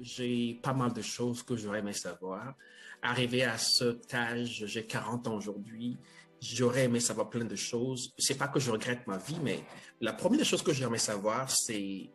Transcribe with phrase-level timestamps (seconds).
[0.00, 2.54] j'ai pas mal de choses que j'aurais aimé savoir.
[3.02, 5.98] Arrivé à cet âge, j'ai 40 ans aujourd'hui,
[6.40, 8.12] j'aurais aimé savoir plein de choses.
[8.18, 9.60] C'est pas que je regrette ma vie, mais
[10.00, 12.10] la première chose que j'aurais aimé savoir, c'est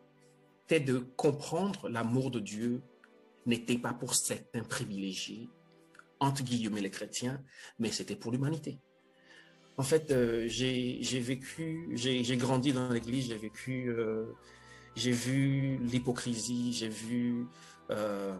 [0.78, 2.82] de comprendre l'amour de Dieu
[3.46, 5.48] n'était pas pour certains privilégiés,
[6.20, 7.42] entre guillemets les chrétiens,
[7.78, 8.78] mais c'était pour l'humanité.
[9.76, 14.26] En fait, euh, j'ai vécu, j'ai grandi dans l'église, j'ai vécu, euh,
[14.96, 17.46] j'ai vu l'hypocrisie, j'ai vu
[17.90, 18.34] euh,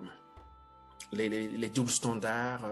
[1.13, 2.69] les, doubles standards,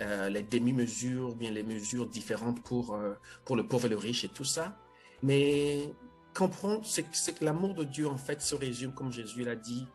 [0.00, 2.98] les demi-mesures, bien les mesures différentes pour,
[3.44, 4.76] pour le pauvre et le riche et tout ça.
[5.22, 5.92] Mais
[6.34, 9.86] comprendre, c'est que l'amour de Dieu, en fait, se résume, comme Jésus l'a dit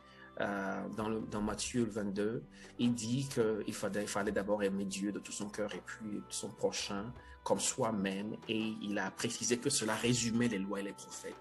[0.41, 2.43] euh, dans, dans Matthieu 22.
[2.79, 3.73] Il dit qu'il il
[4.07, 7.05] fallait d'abord aimer Dieu de tout son cœur et puis son prochain
[7.43, 8.35] comme soi-même.
[8.49, 11.35] Et il a précisé que cela résumait les lois et les prophètes.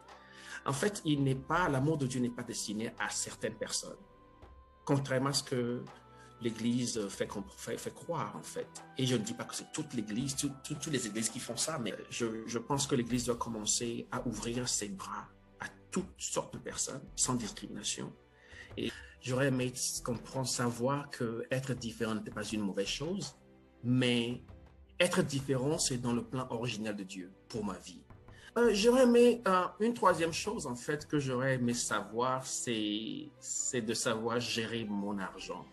[0.67, 3.99] En fait, il n'est pas, l'amour de Dieu n'est pas destiné à certaines personnes.
[4.85, 5.85] Contrairement à ce que
[6.41, 7.27] l'Église fait,
[7.95, 8.69] croire, en fait.
[8.99, 11.79] Et je ne dis pas que c'est toute l'Église, toutes les Églises qui font ça,
[11.79, 15.29] mais je, je pense que l'Église doit commencer à ouvrir ses bras
[15.61, 18.13] à toutes sortes de personnes, sans discrimination.
[18.77, 18.91] Et
[19.21, 19.73] j'aurais aimé
[20.05, 23.37] comprendre, savoir que être différent n'était pas une mauvaise chose,
[23.83, 24.43] mais
[25.01, 28.04] être différent, c'est dans le plan original de Dieu pour ma vie.
[28.57, 33.83] Euh, j'aurais aimé euh, une troisième chose en fait que j'aurais aimé savoir, c'est c'est
[33.83, 35.65] de savoir gérer mon argent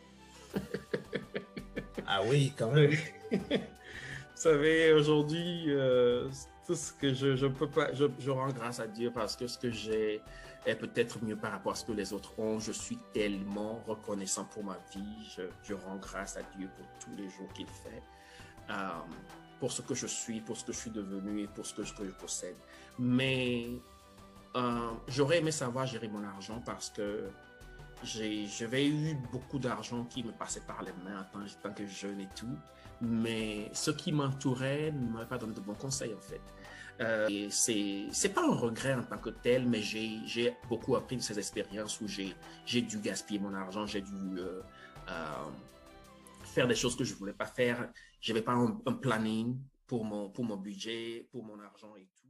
[2.07, 2.91] ah oui, quand même.
[3.31, 3.37] Vous
[4.35, 6.27] savez, aujourd'hui, euh,
[6.65, 9.47] tout ce que je, je peux pas, je, je, rends grâce à Dieu parce que
[9.47, 10.19] ce que j'ai
[10.65, 12.59] est peut-être mieux par rapport à ce que les autres ont.
[12.59, 15.29] Je suis tellement reconnaissant pour ma vie.
[15.37, 18.03] Je, je rends grâce à Dieu pour tous les jours qu'il fait,
[19.61, 21.83] pour ce que je suis, pour ce que je suis devenu et pour ce que
[21.83, 22.55] je, possède.
[22.97, 23.67] Mais
[24.55, 27.29] euh, j'aurais aimé savoir gérer mon argent parce que
[28.03, 31.23] j'avais eu beaucoup d'argent qui me passait par les mains
[31.61, 32.57] tant, que jeune et tout,
[33.01, 36.41] mais ce qui m'entourait ne m'avait pas donné de bons conseils en fait.
[36.99, 41.37] Euh, c'est pas un regret en tant que tel, mais j'ai beaucoup appris de ces
[41.37, 44.61] expériences où j'ai dû gaspiller mon argent, j'ai dû euh,
[45.07, 45.23] euh,
[46.45, 47.89] faire des choses que je voulais pas faire.
[48.21, 52.27] J'avais pas un, un, planning pour mon pour mon budget, pour mon argent et tout.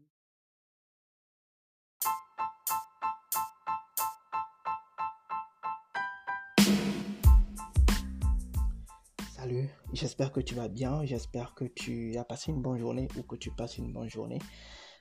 [9.35, 13.23] Salut, j'espère que tu vas bien, j'espère que tu as passé une bonne journée ou
[13.23, 14.39] que tu passes une bonne journée.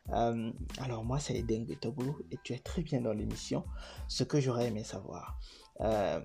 [0.08, 3.64] Euh, alors moi c'est Eden Togo et tu es très bien dans l'émission.
[4.08, 5.38] Ce que j'aurais aimé savoir.
[5.82, 6.20] Euh,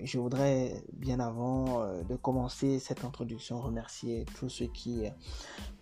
[0.00, 5.04] je voudrais, bien avant euh, de commencer cette introduction, remercier tous ceux qui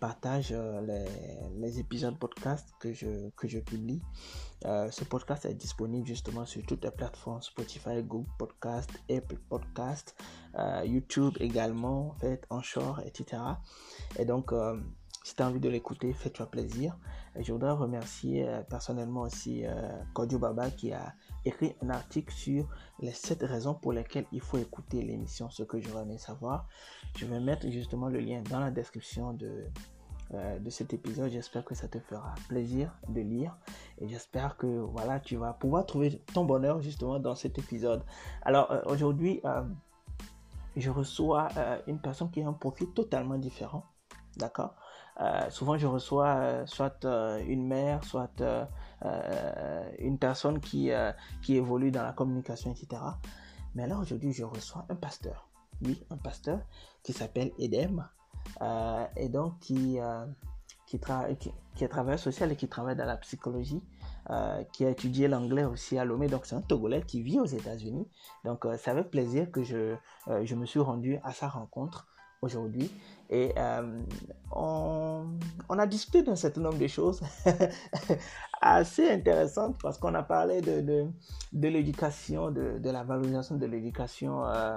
[0.01, 1.05] partagent les,
[1.59, 4.03] les, épisodes podcast que je, que je publie.
[4.63, 10.17] ce podcast est disponible justement sur toutes les plateformes Spotify, Google Podcast, Apple Podcast,
[10.85, 12.47] YouTube également, en fait,
[13.07, 13.43] etc.
[14.19, 14.53] Et donc,
[15.25, 16.97] si tu as envie de l'écouter, fais-toi plaisir.
[17.37, 19.73] Et je voudrais remercier euh, personnellement aussi euh,
[20.15, 21.15] Kodio Baba qui a
[21.45, 22.69] écrit un article sur
[23.01, 26.67] les 7 raisons pour lesquelles il faut écouter l'émission, ce que j'aurais aimé savoir.
[27.17, 29.65] Je vais mettre justement le lien dans la description de,
[30.35, 31.31] euh, de cet épisode.
[31.31, 33.57] J'espère que ça te fera plaisir de lire
[33.99, 38.03] et j'espère que voilà, tu vas pouvoir trouver ton bonheur justement dans cet épisode.
[38.43, 39.43] Alors aujourd'hui,
[40.77, 41.49] je reçois
[41.87, 43.85] une personne qui a un profil totalement différent.
[44.37, 44.75] D'accord?
[45.21, 48.43] Euh, souvent, je reçois euh, soit euh, une mère, soit
[49.99, 50.91] une personne qui,
[51.43, 53.03] qui évolue dans la communication, etc.
[53.75, 55.49] Mais là, aujourd'hui, je reçois un pasteur.
[55.85, 56.61] Oui, un pasteur
[57.03, 58.07] qui s'appelle Edem.
[59.17, 59.99] et donc, qui,
[60.87, 61.01] qui,
[61.39, 63.83] qui, qui, est travailleur social et qui travaille dans la psychologie.
[64.73, 66.29] qui a étudié l'anglais aussi à Lomé.
[66.29, 68.07] Donc, c'est un Togolais qui vit aux États-Unis.
[68.45, 69.97] Donc, c'est avec plaisir que je,
[70.43, 72.07] je me suis rendu à sa rencontre
[72.43, 72.91] aujourd'hui.
[73.33, 74.03] Et euh,
[74.51, 75.25] on,
[75.71, 77.23] a discuté d'un certain nombre de choses
[78.61, 81.07] assez intéressantes parce qu'on a parlé de,
[81.55, 84.77] l'éducation, de, la valorisation de l'éducation euh,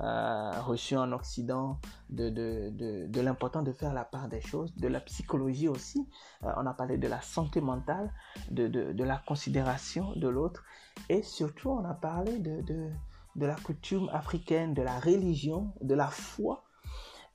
[0.00, 5.00] euh, reçue en Occident, de, de, l'important de faire la part des choses, de la
[5.00, 6.08] psychologie aussi.
[6.40, 8.10] On a parlé de la santé mentale,
[8.50, 10.64] de, la considération de l'autre.
[11.10, 12.90] Et surtout, on a parlé de
[13.36, 16.64] la coutume africaine, de la religion, de la foi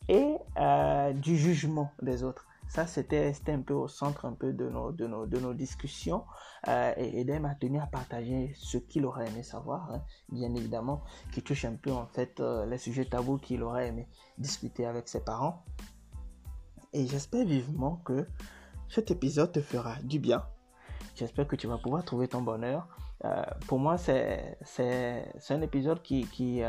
[0.08, 2.46] et euh, du jugement des autres.
[2.68, 6.24] Ça, c'était un peu au centre un peu de nos, de nos, de nos discussions.
[6.68, 11.04] Euh, et Edem a tenu à partager ce qu'il aurait aimé savoir, hein, bien évidemment,
[11.32, 14.08] qui touche un peu en fait euh, les sujets tabous qu'il aurait aimé
[14.40, 15.64] discuter avec ses parents.
[16.92, 18.28] Et j'espère vivement que
[18.90, 20.44] cet épisode te fera du bien.
[21.16, 22.88] J'espère que tu vas pouvoir trouver ton bonheur
[23.68, 24.58] pour moi, c'est
[25.50, 26.62] un épisode qui, qui,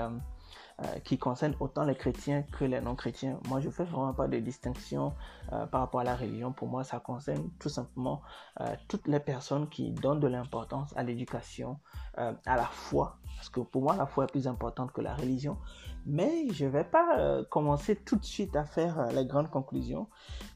[0.82, 3.40] euh, qui concerne autant les chrétiens que les non-chrétiens.
[3.48, 5.14] Moi, je fais vraiment pas de distinction
[5.50, 6.52] euh, par rapport à la religion.
[6.52, 8.20] Pour moi, ça concerne tout simplement
[8.60, 11.78] euh, toutes les personnes qui donnent de l'importance à l'éducation,
[12.16, 13.16] à la foi.
[13.36, 15.56] Parce que pour moi, la foi est plus importante que la religion.
[16.04, 20.08] Mais je ne vais pas commencer tout de suite à faire les grandes conclusions.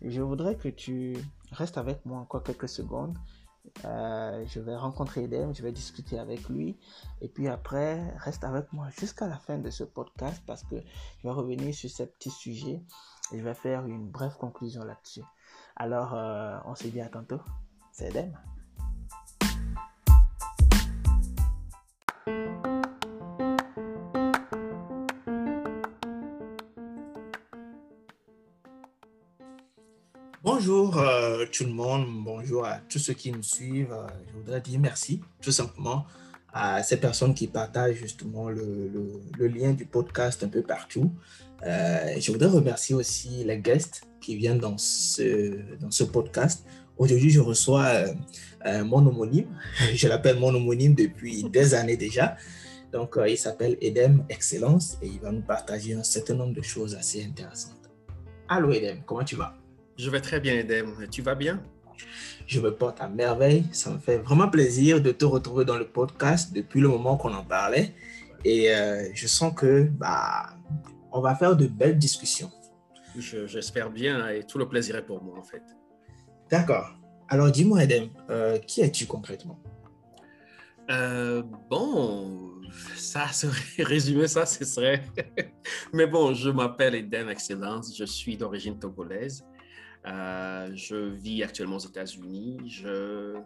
[0.03, 1.17] Je voudrais que tu
[1.53, 3.17] restes avec moi encore quelques secondes
[3.85, 6.79] euh, je vais rencontrer Edem, je vais discuter avec lui.
[7.21, 11.23] Et puis après, reste avec moi jusqu'à la fin de ce podcast parce que je
[11.29, 12.83] vais revenir sur ces petits sujets
[13.33, 15.25] et je vais faire une brève conclusion là-dessus.
[15.77, 17.41] Alors, euh, on se dit à tantôt.
[17.93, 18.37] C'est Edem.
[31.51, 33.93] Tout le monde, bonjour à tous ceux qui nous suivent.
[33.93, 36.07] Euh, je voudrais dire merci tout simplement
[36.53, 41.13] à ces personnes qui partagent justement le, lien du podcast un peu partout.
[41.67, 46.65] Euh, je voudrais remercier aussi les guests qui viennent dans ce, dans ce podcast.
[46.99, 48.05] Aujourd'hui, je reçois
[48.85, 49.49] mon homonyme.
[49.95, 52.37] Je l'appelle mon homonyme depuis des années déjà.
[52.93, 56.95] Donc, il s'appelle Edem Excellence et il va nous partager un certain nombre de choses
[56.95, 57.89] assez intéressantes.
[58.49, 59.60] Allô Edem, comment tu vas?
[60.01, 60.95] Je vais très bien, Edem.
[61.11, 61.63] Tu vas bien?
[62.47, 63.67] Je me porte à merveille.
[63.71, 67.35] Ça me fait vraiment plaisir de te retrouver dans le podcast depuis le moment qu'on
[67.35, 67.93] en parlait.
[68.43, 70.57] Et euh, je sens que bah,
[71.13, 72.51] on va faire de belles discussions.
[73.15, 75.65] J'espère bien et tout le plaisir est pour moi en fait.
[76.51, 76.97] D'accord.
[77.29, 79.61] Alors dis-moi, Edem, euh, qui es-tu concrètement?
[80.91, 82.63] Euh, bon,
[82.97, 85.03] ça serait résumer ça, ce serait.
[85.93, 89.45] Mais bon, je m'appelle Edem Excellence, je suis d'origine togolaise.
[90.07, 92.59] Euh, je vis actuellement aux États-Unis.
[92.67, 93.37] Je,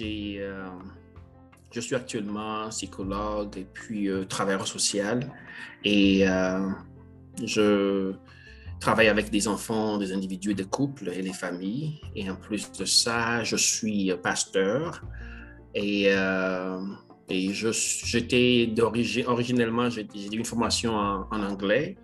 [0.00, 0.60] euh,
[1.80, 5.30] suis actuellement psychologue et puis euh, travailleur social.
[5.84, 6.24] Et
[7.44, 8.12] je
[8.80, 12.00] travaille avec des enfants, des individus, des couples et les familles.
[12.14, 15.02] Et en plus de ça, je suis pasteur.
[15.74, 16.10] Et
[17.28, 21.96] j'étais d'origine, originellement, j'ai eu une formation en, anglais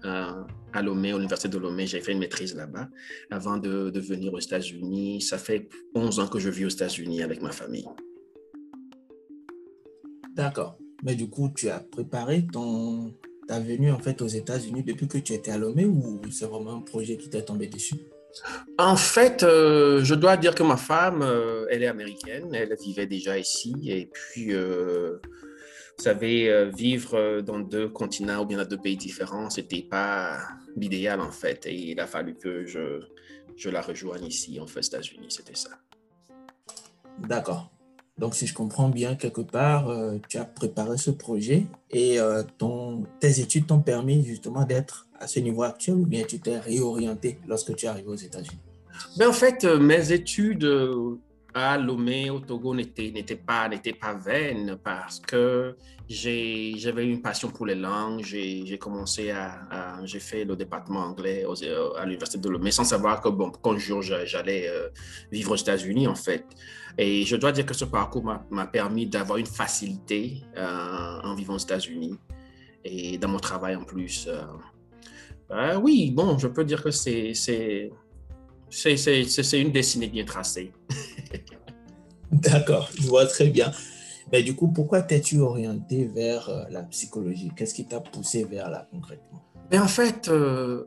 [0.72, 1.86] à Lomé, à l'Université de Lomé.
[1.86, 2.88] J'ai fait une maîtrise là-bas
[3.30, 5.20] avant de, de, venir aux États-Unis.
[5.20, 7.86] Ça fait 11 ans que je vis aux États-Unis avec ma famille.
[10.34, 10.78] D'accord.
[11.02, 13.14] Mais du coup, tu as préparé ton,
[13.48, 16.76] ta venue en fait aux États-Unis depuis que tu étais à Lomé ou c'est vraiment
[16.76, 17.96] un projet qui t'est tombé dessus?
[18.78, 23.06] En fait, euh, je dois dire que ma femme, euh, elle est américaine, elle vivait
[23.06, 23.74] déjà ici.
[23.86, 25.18] Et puis, euh,
[25.98, 30.38] vous savez, vivre dans deux continents ou bien dans deux pays différents, ce n'était pas
[30.76, 31.66] l'idéal en fait.
[31.66, 33.00] Et il a fallu que je,
[33.56, 35.70] je la rejoigne ici, en fait, aux États-Unis, c'était ça.
[37.18, 37.70] D'accord.
[38.18, 39.90] Donc, si je comprends bien, quelque part,
[40.28, 42.18] tu as préparé ce projet et
[42.58, 46.58] ton, tes études t'ont permis justement d'être à ce niveau actuel ou bien tu t'es
[46.58, 48.58] réorienté lorsque tu es arrivé aux États-Unis?
[49.16, 51.16] Ben, En fait, euh, mes études euh,
[51.54, 53.68] à Lomé, au Togo, n'étaient pas,
[54.00, 55.76] pas vaines parce que
[56.08, 58.22] j'avais une passion pour les langues.
[58.22, 63.20] J'ai commencé à, j'ai fait le département anglais euh, à l'université de Lomé sans savoir
[63.20, 64.70] que bon, qu'un jour j'allais
[65.30, 66.44] vivre aux États-Unis en fait.
[66.98, 71.58] Et je dois dire que ce parcours m'a permis d'avoir une facilité en vivant aux
[71.58, 72.18] États-Unis
[72.84, 74.28] et dans mon travail en plus.
[75.50, 77.90] Euh, oui, bon, je peux dire que c'est,
[78.70, 80.72] c'est, une destinée bien tracée.
[82.32, 83.72] D'accord, je vois très bien.
[84.32, 87.50] Mais du coup, pourquoi t'es-tu orienté vers euh, la psychologie?
[87.56, 89.44] Qu'est-ce qui t'a poussé vers là concrètement?
[89.70, 90.84] Mais En fait, euh,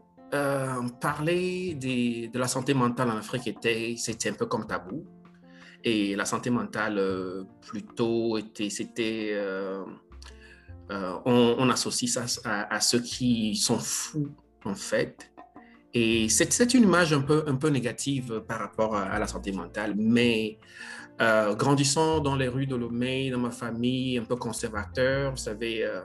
[1.01, 5.05] parler des, de la santé mentale en Afrique était, c'était un peu comme tabou.
[5.83, 7.01] Et la santé mentale,
[7.61, 9.37] plutôt, était, c'était...
[10.89, 14.29] On, associe ça à, à, ceux qui sont fous
[14.63, 15.32] en fait.
[15.93, 20.57] Et c'est une image un peu, négative par rapport à, la santé mentale, mais
[21.21, 25.85] euh, grandissant dans les rues de Lomé, dans ma famille un peu conservateur, vous savez,
[25.85, 26.01] euh,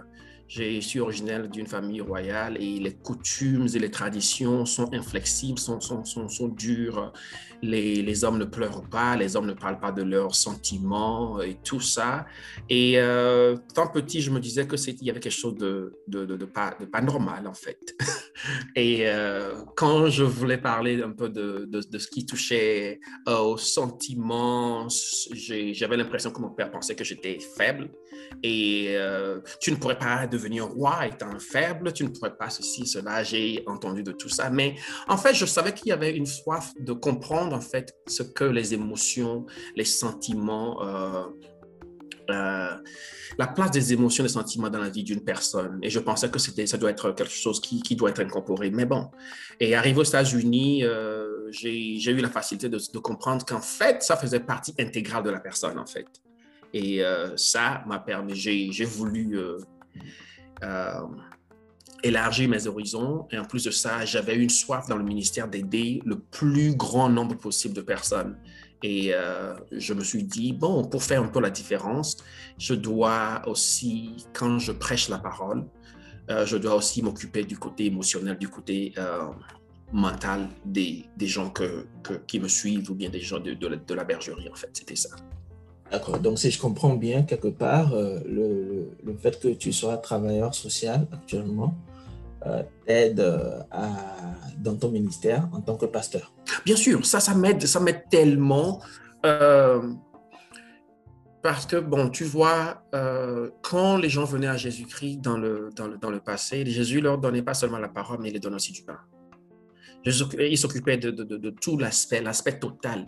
[0.48, 5.78] je suis originaire d'une famille royale et les coutumes et les traditions sont inflexibles, sont,
[5.80, 7.12] sont, sont, sont dures.
[7.60, 11.56] Les, les, hommes ne pleurent pas, les hommes ne parlent pas de leurs sentiments et
[11.62, 12.24] tout ça.
[12.70, 16.24] Et euh, tant petit, je me disais que il y avait quelque chose de, de,
[16.24, 17.94] de, pas, de pas normal en fait.
[18.76, 23.58] et euh, quand je voulais parler un peu de, de ce qui touchait euh, aux
[23.58, 24.86] sentiments,
[25.32, 27.90] j'avais l'impression que mon père pensait que j'étais faible
[28.42, 32.86] et euh, tu ne pourrais pas devenir roi étant faible, tu ne pourrais pas ceci,
[32.86, 33.22] cela.
[33.24, 34.76] J'ai entendu de tout ça, mais
[35.08, 38.44] en fait, je savais qu'il y avait une soif de comprendre en fait ce que
[38.44, 41.24] les émotions, les sentiments euh,
[42.30, 42.76] euh,
[43.38, 45.78] la place des émotions, des sentiments dans la vie d'une personne.
[45.82, 48.70] Et je pensais que ça doit être quelque chose qui, doit être incorporé.
[48.70, 49.10] Mais bon,
[49.60, 50.84] et arrivé aux États-Unis,
[51.50, 55.40] j'ai eu la facilité de, de comprendre qu'en fait, ça faisait partie intégrale de la
[55.40, 56.06] personne, en fait.
[56.72, 59.38] Et euh, ça m'a permis, j'ai voulu
[62.02, 63.26] élargir mes horizons.
[63.30, 67.08] Et en plus de ça, j'avais une soif dans le ministère d'aider le plus grand
[67.08, 68.36] nombre possible de personnes.
[68.82, 72.16] Et euh, je me suis dit, bon, pour faire un peu la différence,
[72.58, 75.64] je dois aussi, quand je prêche la parole,
[76.30, 79.30] euh, je dois aussi m'occuper du côté émotionnel, du côté euh,
[79.92, 81.86] mental des, gens que,
[82.26, 84.70] qui me suivent ou bien des gens de, la, bergerie, en fait.
[84.72, 85.10] C'était ça.
[85.90, 86.18] D'accord.
[86.18, 91.06] Donc, si je comprends bien, quelque part, le, le, fait que tu sois travailleur social
[91.12, 91.74] actuellement,
[92.46, 93.58] euh, aide euh,
[94.58, 96.32] dans ton ministère en tant que pasteur
[96.64, 98.80] Bien sûr, ça, ça m'aide, ça m'aide tellement.
[99.26, 99.82] Euh,
[101.42, 102.82] parce que, bon, tu vois,
[103.62, 107.18] quand les gens venaient à Jésus-Christ dans le, dans, le, dans le passé, Jésus leur
[107.18, 108.98] donnait pas seulement la parole, mais il les donnait aussi du pain.
[110.04, 113.06] Il s'occupait de, de, de, tout l'aspect, l'aspect total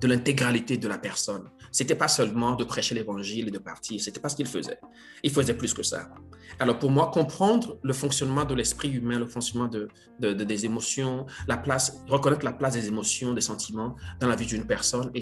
[0.00, 1.44] de l'intégralité de la personne.
[1.72, 4.78] C'était pas seulement de prêcher l'évangile et de partir, c'était pas ce qu'il faisait.
[5.22, 6.10] Il faisait plus que ça.
[6.58, 11.56] Alors pour moi, comprendre le fonctionnement de l'esprit humain, le fonctionnement de, des émotions, la
[11.56, 15.12] place, reconnaître la place des émotions, des sentiments dans la vie d'une personne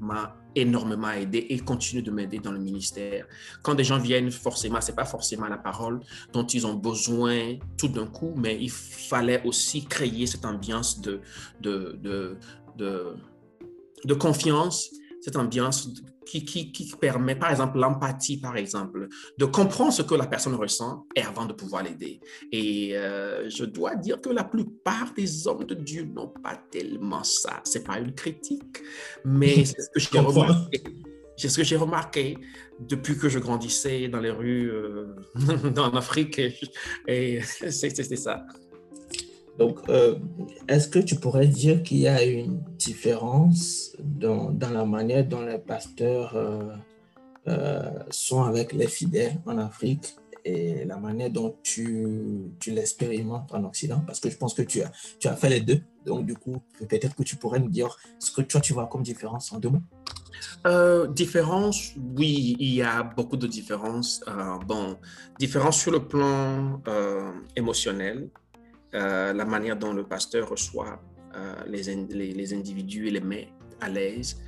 [0.00, 3.26] m'a énormément aidé et continue de m'aider dans le ministère.
[3.62, 6.00] Quand des gens viennent, forcément, c'est pas forcément la parole
[6.32, 11.20] dont ils ont besoin tout d'un coup, mais il fallait aussi créer cette ambiance de,
[11.60, 11.98] de,
[12.76, 13.16] de
[14.04, 14.90] de confiance,
[15.22, 15.88] cette ambiance
[16.26, 20.54] qui, qui, qui permet, par exemple, l'empathie, par exemple, de comprendre ce que la personne
[20.54, 22.20] ressent et avant de pouvoir l'aider.
[22.50, 27.22] Et euh, je dois dire que la plupart des hommes de Dieu n'ont pas tellement
[27.22, 27.60] ça.
[27.64, 28.82] C'est pas une critique,
[29.24, 30.82] mais c'est ce que j'ai remarqué.
[31.36, 32.36] C'est ce que j'ai remarqué
[32.80, 35.14] depuis que je grandissais dans les rues euh,
[35.76, 36.38] en Afrique.
[36.38, 36.54] Et,
[37.06, 38.44] et c'était ça.
[39.58, 40.18] Donc, euh,
[40.68, 45.58] est-ce que tu pourrais dire qu'il y a une différence dans, la manière dont les
[45.58, 46.74] pasteurs euh,
[47.48, 53.62] euh, sont avec les fidèles en Afrique et la manière dont tu, tu l'expérimentes en
[53.64, 54.02] Occident?
[54.06, 54.90] Parce que je pense que tu as,
[55.20, 55.82] tu as fait les deux.
[56.06, 59.02] Donc, du coup, peut-être que tu pourrais nous dire ce que toi, tu vois comme
[59.02, 61.08] différence en deux mots.
[61.14, 64.24] différence, oui, il y a beaucoup de différences.
[64.66, 64.96] bon,
[65.38, 66.80] différence sur le plan
[67.54, 68.30] émotionnel.
[68.94, 71.00] Euh, la manière dont le pasteur reçoit
[71.34, 73.48] euh, les, les, individus et les met
[73.80, 74.38] à l'aise,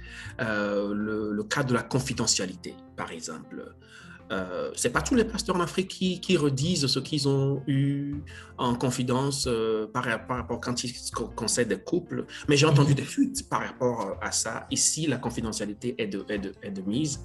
[0.43, 3.75] euh, le, cas de la confidentialité, par exemple.
[4.33, 8.17] Euh, c'est pas tous les pasteurs en Afrique qui, qui redisent ce qu'ils ont eu
[8.59, 9.49] en confidence
[9.95, 10.93] par, rapport quand ils
[11.35, 14.67] conseillent des couples, mais j'ai entendu des fuites par rapport à ça.
[14.71, 17.21] Ici, la confidentialité est de, est de, est de mise.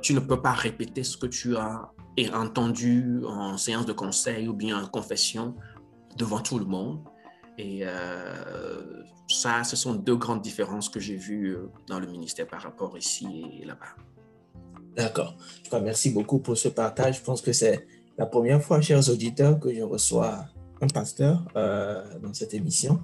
[0.00, 1.90] tu ne peux pas répéter ce que tu as
[2.34, 5.56] entendu en séance de conseil ou bien en confession
[6.16, 7.00] devant tout le monde.
[7.58, 12.46] Et euh, ça, ce sont deux grandes différences que j'ai vues euh, dans le ministère
[12.46, 13.94] par rapport ici et là-bas.
[14.96, 15.36] D'accord.
[15.82, 17.18] Merci beaucoup pour ce partage.
[17.18, 17.86] Je pense que c'est
[18.18, 20.46] la première fois, chers auditeurs, que je reçois
[20.80, 23.00] un pasteur euh, dans cette émission.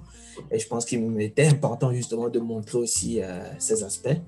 [0.51, 3.21] Et je pense qu'il m'était important justement de montrer aussi
[3.57, 4.19] ces aspects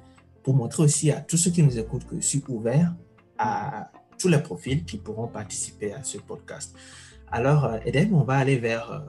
[0.43, 2.93] pour montrer aussi à tous ceux qui nous écoutent que je suis ouvert
[3.37, 6.75] à tous les profils qui pourront participer à ce podcast.
[7.31, 9.05] Alors, euh, Eden, on va aller vers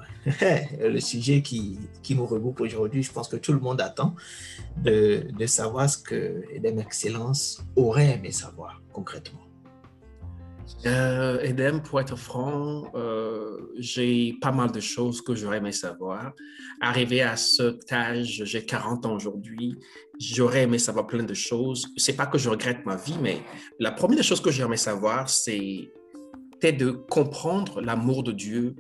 [0.47, 0.59] euh,
[0.89, 3.03] le sujet qui, qui nous regroupe aujourd'hui.
[3.03, 4.15] Je pense que tout le monde attend
[4.77, 9.41] de, de savoir ce que Eden Excellence aurait aimé savoir concrètement.
[10.87, 16.33] Euh, Edem, pour être franc, euh, j'ai pas mal de choses que j'aurais aimé savoir.
[16.81, 19.77] Arrivé à cet âge, j'ai 40 ans aujourd'hui,
[20.19, 21.87] j'aurais aimé savoir plein de choses.
[21.97, 23.43] C'est pas que je regrette ma vie, mais
[23.79, 25.91] la première des choses que j'aurais aimé savoir, c'est
[26.61, 28.75] de comprendre l'amour de Dieu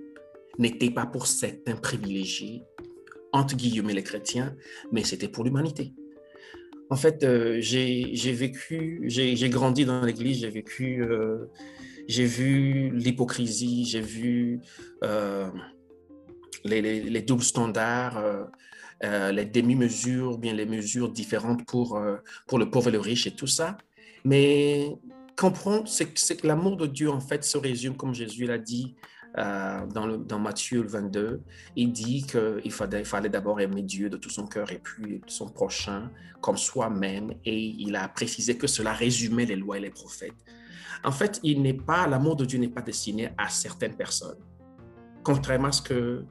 [0.59, 2.65] n'était pas pour certains privilégiés,
[3.33, 4.55] entre guillemets les chrétiens,
[4.93, 5.95] mais c'était pour l'humanité.
[6.91, 11.47] En fait, euh, j'ai vécu, j'ai grandi dans l'Église, j'ai vécu, euh,
[12.09, 14.61] j'ai vu l'hypocrisie, j'ai vu
[15.05, 15.49] euh,
[16.65, 18.23] les, les, doubles standards,
[19.03, 21.99] les demi-mesures, bien les mesures différentes pour,
[22.49, 23.79] pour le pauvre et le riche et tout ça.
[24.25, 24.89] Mais
[25.41, 28.95] comprendre, c'est que l'amour de Dieu, en fait, se résume, comme Jésus l'a dit
[29.39, 31.41] euh, dans, Matthieu 22.
[31.77, 36.11] Il dit qu'il fallait, d'abord aimer Dieu de tout son cœur et puis son prochain
[36.43, 37.33] comme soi-même.
[37.47, 40.35] Et il a précisé que cela résumait les lois et les prophètes.
[41.05, 44.41] En fait, il n'est pas, l'amour de Dieu n'est pas destiné à certaines personnes.
[45.23, 46.25] Contrairement à ce que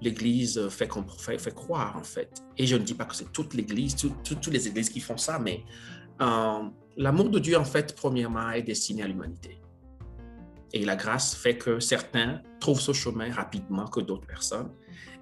[0.00, 0.88] l'Église fait,
[1.38, 2.44] fait, croire, en fait.
[2.56, 5.40] Et je ne dis pas que c'est toute l'Église, toutes les églises qui font ça,
[5.40, 5.64] mais
[6.18, 9.58] L'amour de Dieu, en fait, premièrement, est destiné à l'humanité.
[10.74, 14.70] Et la grâce fait que certains trouvent ce chemin rapidement que d'autres personnes.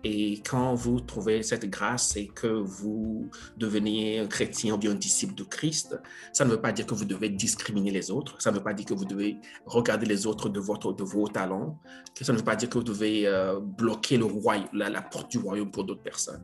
[0.03, 3.29] Et quand vous trouvez cette grâce et que vous
[3.59, 6.01] devenez un chrétien ou bien un disciple de Christ,
[6.33, 8.73] ça ne veut pas dire que vous devez discriminer les autres, ça ne veut pas
[8.73, 11.79] dire que vous devez regarder les autres de, votre, de vos talents,
[12.19, 15.39] ça ne veut pas dire que vous devez euh, bloquer le royaume, la, porte du
[15.39, 16.43] royaume pour d'autres personnes.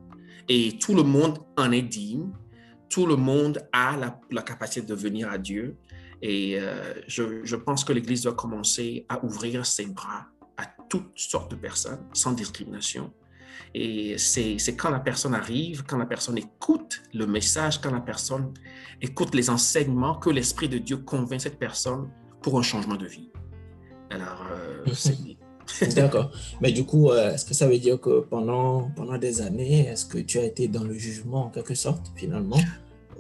[0.49, 2.31] Et tout le monde en est digne,
[2.88, 3.97] tout le monde a
[4.31, 5.76] la, capacité de venir à Dieu.
[6.23, 10.26] Et euh, je, je pense que l'Église doit commencer à ouvrir ses bras
[10.57, 13.12] à toutes sortes de personnes, sans discrimination.
[13.75, 18.55] Et c'est quand la personne arrive, quand la personne écoute le message, quand la personne
[19.02, 22.11] écoute les enseignements, que l'Esprit de Dieu convainc cette personne
[22.43, 23.31] pour un changement de vie.
[24.11, 24.85] Alors, euh,
[25.95, 26.31] D'accord.
[26.61, 30.07] Mais du coup, euh, est-ce que ça veut dire que pendant, pendant des années, est-ce
[30.07, 32.59] que tu as été dans le jugement en quelque sorte, finalement?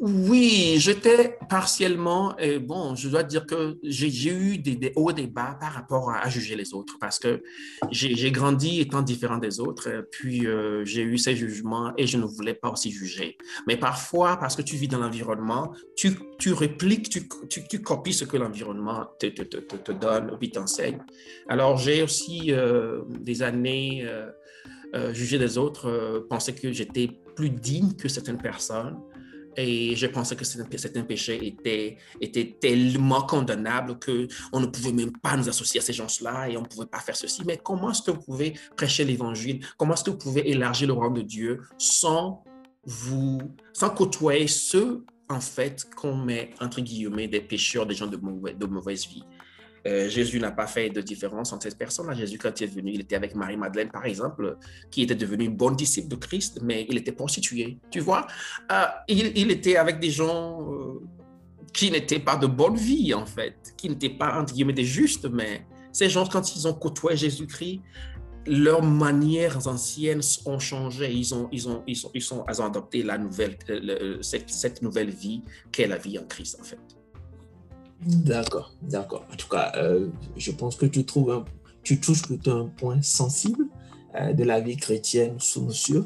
[0.00, 5.26] Oui, j'étais partiellement, et bon, je dois dire que j'ai eu des, hauts et des
[5.26, 7.42] bas par rapport à, juger les autres parce que
[7.90, 12.24] j'ai grandi étant différent des autres, puis euh, j'ai eu ces jugements et je ne
[12.24, 13.38] voulais pas aussi juger.
[13.66, 18.36] Mais parfois, parce que tu vis dans l'environnement, tu, tu, répliques, tu, copies ce que
[18.36, 20.98] l'environnement te, donne ou t'enseigne.
[21.48, 24.06] Alors, j'ai aussi euh, des années
[24.94, 28.96] euh, jugé les autres, pensé que j'étais plus digne que certaines personnes.
[29.56, 35.36] Et je pensais que certains péchés étaient, était tellement condamnables qu'on ne pouvait même pas
[35.36, 37.42] nous associer à ces gens-là et on ne pouvait pas faire ceci.
[37.46, 39.64] Mais comment est-ce que vous pouvez prêcher l'évangile?
[39.78, 42.44] Comment est-ce que vous pouvez élargir le royaume de Dieu sans
[42.84, 43.40] vous,
[43.72, 49.06] sans côtoyer ceux, en fait, qu'on met, entre guillemets, des pécheurs, des gens de mauvaise
[49.08, 49.24] vie?
[49.86, 52.14] Euh, Jésus n'a pas fait de différence entre ces personnes-là.
[52.14, 54.56] Jésus, quand il est venu, il était avec Marie-Madeleine, par exemple,
[54.90, 57.78] qui était devenue bonne disciple de Christ, mais il était prostitué.
[57.90, 58.26] Tu vois,
[58.72, 61.00] euh, il, était avec des gens euh,
[61.72, 65.28] qui n'étaient pas de bonne vie, en fait, qui n'étaient pas, entre guillemets, des justes,
[65.30, 67.80] mais ces gens, quand ils ont côtoyé Jésus-Christ,
[68.48, 71.12] leurs manières anciennes ont changé.
[71.12, 73.56] Ils ont, ils ont, ils sont, ils sont, adopté la nouvelle,
[74.20, 76.95] cette, cette nouvelle vie qu'est la vie en Christ, en fait.
[78.04, 79.24] D'accord, d'accord.
[79.32, 81.44] En tout cas, euh, je pense que tu trouves un,
[81.82, 83.64] tu touches plutôt un point sensible
[84.14, 86.04] euh, de la vie chrétienne sous mesure.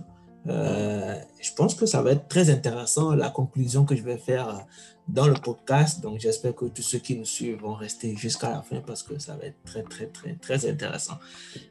[0.48, 4.66] Euh, je pense que ça va être très intéressant la conclusion que je vais faire
[5.08, 6.00] dans le podcast.
[6.00, 9.18] Donc, j'espère que tous ceux qui nous suivent vont rester jusqu'à la fin parce que
[9.18, 11.18] ça va être très, très, très, très intéressant.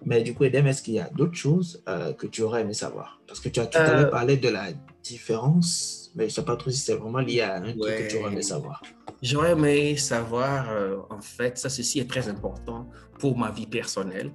[0.05, 1.81] Mais du coup, Edem, est-ce qu'il y a d'autres choses
[2.17, 3.21] que tu aurais aimé savoir?
[3.25, 4.67] Parce que tu as tout à l'heure parlé de la
[5.03, 8.07] différence, mais je ne sais pas trop si c'est vraiment lié à un truc que
[8.07, 8.83] tu aurais aimé savoir.
[9.21, 14.31] J'aurais aimé savoir, euh, en fait, ça, ceci est très important pour ma vie personnelle.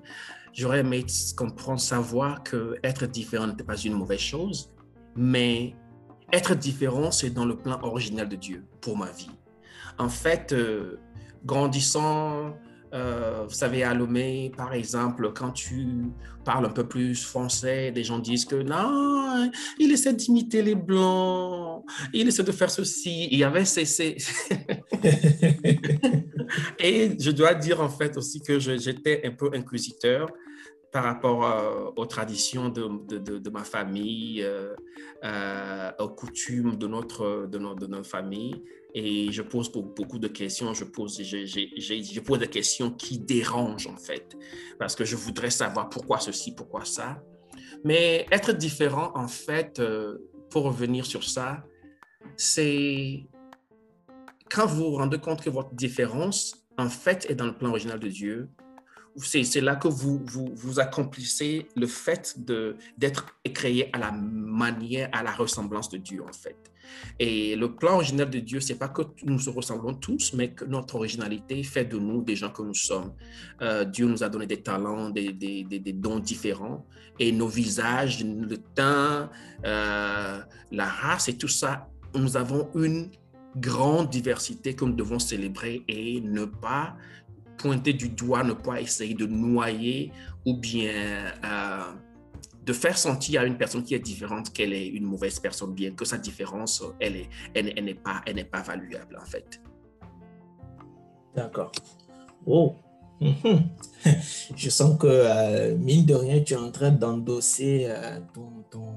[0.52, 1.04] J'aurais aimé
[1.36, 4.72] comprendre, savoir que être différent n'était pas une mauvaise chose,
[5.16, 5.74] mais
[6.32, 9.30] être différent, c'est dans le plan original de Dieu pour ma vie.
[9.98, 11.00] En fait, euh,
[11.44, 12.54] grandissant,
[12.94, 15.86] euh, vous savez, à Lomé, par exemple, quand tu
[16.44, 21.84] parles un peu plus français, des gens disent que non, il essaie d'imiter les Blancs,
[22.12, 23.28] il essaie de faire ceci.
[23.32, 23.82] Il y avait ces...
[26.78, 30.28] Et je dois dire en fait aussi que j'étais un peu inquisiteur
[30.94, 38.06] par rapport euh, aux traditions de, ma famille, euh, aux coutumes de notre, de, notre,
[38.08, 38.62] famille
[38.94, 40.72] et je pose beaucoup de questions.
[40.72, 44.36] Je pose, je, je, pose des questions qui dérangent en fait,
[44.78, 47.20] parce que je voudrais savoir pourquoi ceci, pourquoi ça.
[47.82, 51.64] Mais être différent, en fait, euh, pour revenir sur ça,
[52.36, 53.26] c'est
[54.48, 57.98] quand vous vous rendez compte que votre différence, en fait, est dans le plan original
[57.98, 58.48] de Dieu,
[59.16, 62.36] c'est là que vous, vous, accomplissez le fait
[62.98, 66.56] d'être créé à la manière, à la ressemblance de Dieu, en fait.
[67.18, 70.64] Et le plan original de Dieu, c'est pas que nous se ressemblons tous, mais que
[70.64, 73.12] notre originalité fait de nous des gens que nous sommes.
[73.62, 76.84] Euh, Dieu nous a donné des talents, des, des, des, dons différents,
[77.18, 79.30] et nos visages, le teint,
[79.64, 80.40] euh,
[80.72, 83.10] la race et tout ça, nous avons une
[83.56, 86.96] grande diversité que nous devons célébrer et ne pas
[87.56, 90.12] pointer du doigt, ne pas essayer de noyer
[90.46, 90.92] ou bien
[91.44, 91.92] euh,
[92.64, 95.92] de faire sentir à une personne qui est différente qu'elle est une mauvaise personne, bien
[95.92, 99.60] que sa différence, elle n'est elle, n'est pas, elle pas valuable en fait.
[101.34, 101.72] D'accord.
[102.46, 102.74] Oh.
[104.56, 108.94] Je sens que, euh, mine de rien, tu es en train d'endosser euh, ton, ton,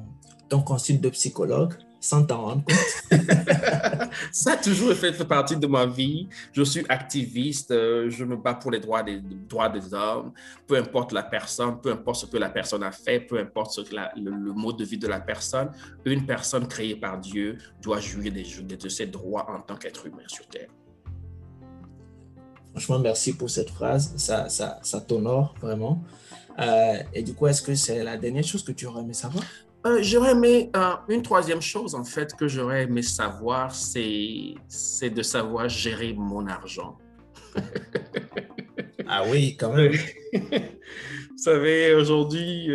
[0.50, 1.74] ton, consul de psychologue.
[2.00, 3.20] Sans t'en rendre compte.
[4.32, 6.28] ça a toujours fait, partie de ma vie.
[6.54, 10.32] Je suis activiste, euh, je me bats pour les droits des, droits des hommes,
[10.68, 13.82] peu importe la personne, peu importe ce que la personne a fait, peu importe ce
[13.82, 15.72] que le, mode de vie de la personne.
[16.06, 20.24] Une personne créée par Dieu doit jouir des, de ses droits en tant qu'être humain
[20.28, 20.70] sur Terre.
[22.72, 24.14] Franchement, merci pour cette phrase.
[24.18, 26.04] Ça, ça, ça t'honore vraiment.
[26.60, 29.44] Euh, et du coup, est-ce que c'est la dernière chose que tu aurais aimé savoir?
[29.86, 35.10] Euh, j'aurais aimé, euh, une troisième chose en fait que j'aurais aimé savoir, c'est, c'est
[35.10, 36.98] de savoir gérer mon argent.
[39.08, 39.94] ah oui, quand même.
[40.34, 42.70] Vous savez, aujourd'hui,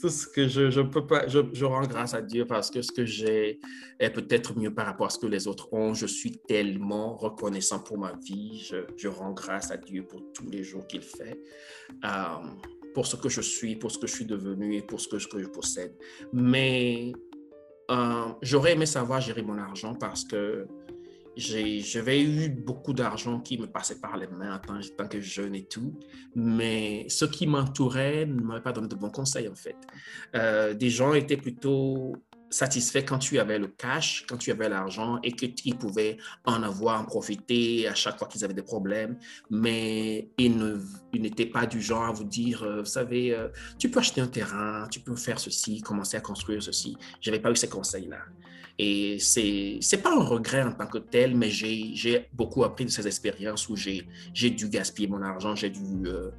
[0.00, 2.82] tout ce que je, je peux pas, je, je, rends grâce à Dieu parce que
[2.82, 3.60] ce que j'ai
[4.00, 5.94] est peut-être mieux par rapport à ce que les autres ont.
[5.94, 8.60] Je suis tellement reconnaissant pour ma vie.
[8.68, 11.40] Je, je rends grâce à Dieu pour tous les jours qu'il fait
[12.94, 15.18] pour ce que je suis, pour ce que je suis devenu et pour ce que,
[15.18, 15.94] je possède.
[16.32, 17.12] Mais
[17.90, 20.66] euh, j'aurais aimé savoir gérer mon argent parce que
[21.36, 24.60] j'avais eu beaucoup d'argent qui me passait par les mains
[24.96, 25.98] tant, que jeune et tout,
[26.34, 29.76] mais ceux qui m'entouraient ne m'avaient pas donné de bons conseils en fait.
[30.34, 32.14] Euh, des gens étaient plutôt
[32.50, 36.62] satisfait quand tu avais le cash, quand tu avais l'argent et que qu'ils pouvaient en
[36.62, 39.18] avoir, en profiter à chaque fois qu'ils avaient des problèmes.
[39.48, 40.56] Mais ils
[41.14, 44.26] n'étaient pas du genre à vous dire, euh, vous savez, euh, tu peux acheter un
[44.26, 46.96] terrain, tu peux faire ceci, commencer à construire ceci.
[47.20, 48.18] Je n'avais pas eu ces conseils-là.
[48.78, 52.90] Et c'est n'est pas un regret en tant que tel, mais j'ai beaucoup appris de
[52.90, 56.30] ces expériences où j'ai dû gaspiller mon argent, j'ai dû euh,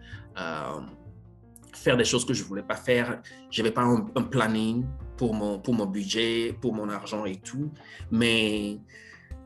[1.73, 3.21] faire des choses que je ne voulais pas faire.
[3.49, 4.85] Je n'avais pas un, planning
[5.17, 7.71] pour mon, pour mon budget, pour mon argent et tout.
[8.11, 8.77] Mais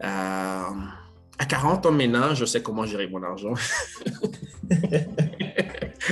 [0.04, 0.70] euh,
[1.38, 3.54] à 40 ans maintenant, je sais comment gérer mon argent.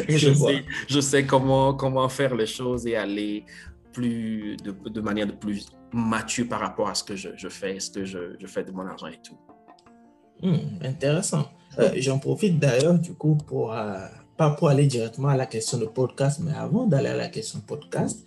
[0.10, 3.46] je, sais, je, sais, comment, comment faire les choses et aller
[3.92, 7.80] plus de, de manière de plus mature par rapport à ce que je, je fais,
[7.80, 9.38] ce que je, je, fais de mon argent et tout.
[10.42, 11.48] Hmm, intéressant.
[11.80, 13.74] Euh, j'en profite d'ailleurs du coup pour...
[13.74, 17.30] Euh, pas pour aller directement à la question de podcast, mais avant d'aller à la
[17.30, 18.26] question de podcast,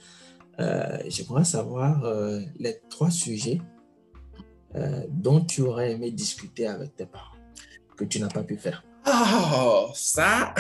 [0.58, 3.60] euh, j'aimerais savoir euh, les trois sujets
[4.74, 7.36] euh, dont tu aurais aimé discuter avec tes parents,
[7.96, 8.84] que tu n'as pas pu faire.
[9.06, 10.54] Oh, ça?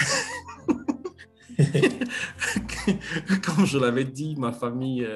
[3.44, 5.08] Comme je l'avais dit, ma famille,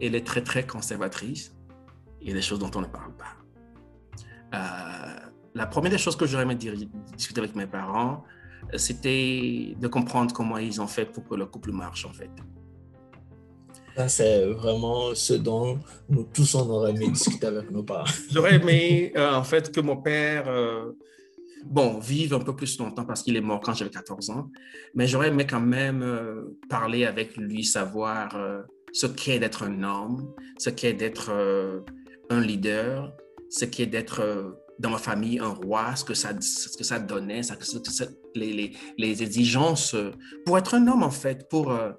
[0.00, 1.54] elle est très, très conservatrice.
[2.20, 3.36] Il y a des choses dont on ne parle pas.
[5.54, 8.24] la première des choses que j'aurais aimé discuter avec mes parents,
[8.76, 12.30] c'était de comprendre comment ils ont fait pour que le couple marche, en fait.
[14.08, 18.04] c'est vraiment ce dont nous tous, on aurait aimé discuter avec nos parents.
[18.30, 20.92] J'aurais aimé, euh, en fait, que mon père, euh,
[21.64, 24.50] bon, vive un peu plus longtemps parce qu'il est mort quand j'avais 14 ans,
[24.94, 28.36] mais j'aurais aimé quand même euh, parler avec lui, savoir
[28.92, 31.30] ce qu'est d'être un homme, ce qu'est d'être
[32.30, 33.12] un leader,
[33.50, 37.42] ce qu'est d'être dans ma famille un roi, ce que ça, ce que ça donnait,
[38.34, 39.94] les, les, les, exigences
[40.44, 41.48] pour être un homme, en fait.
[41.48, 41.92] Pour, euh,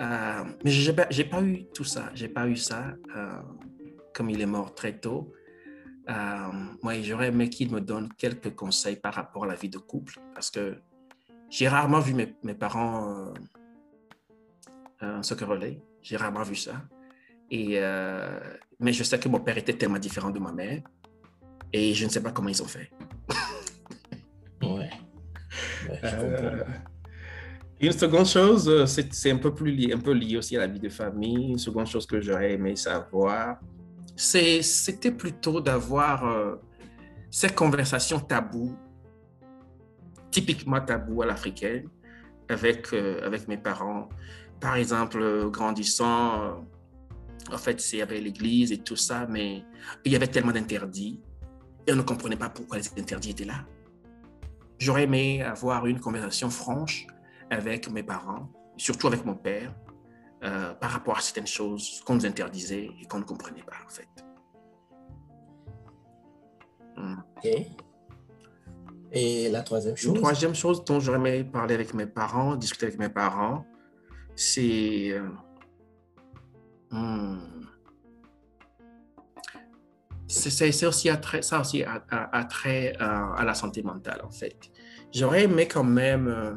[0.00, 2.10] euh, mais je n'ai pas, eu tout ça.
[2.14, 2.94] J'ai pas eu ça.
[3.16, 3.40] Euh,
[4.14, 5.32] comme il est mort très tôt.
[6.06, 10.20] moi, j'aurais aimé qu'il me donne quelques conseils par rapport à la vie de couple,
[10.34, 10.76] parce que
[11.48, 13.32] j'ai rarement vu mes, mes parents
[15.22, 15.82] se quereller.
[16.02, 16.82] J'ai rarement vu ça.
[17.50, 17.80] Et,
[18.78, 20.82] mais je sais que mon père était tellement différent de ma mère.
[21.72, 22.90] Et je ne sais pas comment ils ont fait.
[24.62, 24.90] ouais.
[26.04, 26.64] Euh,
[27.80, 30.66] une seconde chose, euh, c'est un peu plus lié, un peu lié aussi à la
[30.66, 31.50] vie de famille.
[31.52, 33.58] Une seconde chose que j'aurais aimé savoir,
[34.16, 36.56] c'était plutôt d'avoir euh,
[37.30, 38.76] ces conversations taboues,
[40.30, 41.88] typiquement taboues à l'africaine,
[42.48, 44.08] avec, avec mes parents.
[44.60, 46.64] Par exemple, grandissant,
[47.50, 49.64] en fait, il y avait l'église et tout ça, mais
[50.04, 51.20] il y avait tellement d'interdits
[51.86, 53.64] et on ne comprenait pas pourquoi les interdits étaient là.
[54.78, 57.06] J'aurais aimé avoir une conversation franche
[57.50, 59.74] avec mes parents, surtout avec mon père,
[60.44, 63.88] euh, par rapport à certaines choses qu'on nous interdisait et qu'on ne comprenait pas, en
[63.88, 64.08] fait.
[66.96, 67.16] Hmm.
[69.12, 70.14] Et la troisième chose?
[70.14, 73.64] La troisième chose dont j'aurais aimé parler avec mes parents, discuter avec mes parents,
[74.34, 75.12] c'est...
[75.12, 75.28] Euh,
[76.90, 77.61] hmm,
[80.32, 83.04] c'est aussi attrait, ça aussi attrait euh,
[83.36, 84.70] à la santé mentale, en fait.
[85.12, 86.54] J'aurais aimé quand même, euh,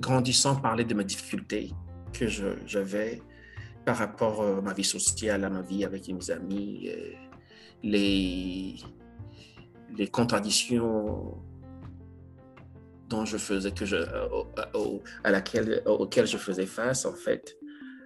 [0.00, 1.72] grandissant, parler de mes difficultés
[2.12, 2.26] que
[2.66, 3.20] j'avais
[3.84, 6.90] par rapport euh, à ma vie sociale, à ma vie avec mes amis,
[7.82, 8.76] les,
[9.96, 11.36] les contradictions
[13.08, 13.96] dont je faisais que je,
[15.24, 17.56] à laquelle, auxquelles je faisais face, en fait.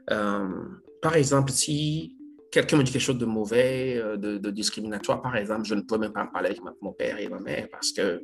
[0.06, 2.16] par exemple, si
[2.52, 5.98] quelqu'un me dit quelque chose de mauvais, euh, de, discriminatoire, par exemple, je ne peux
[5.98, 8.22] même pas parler avec mon père et ma mère parce que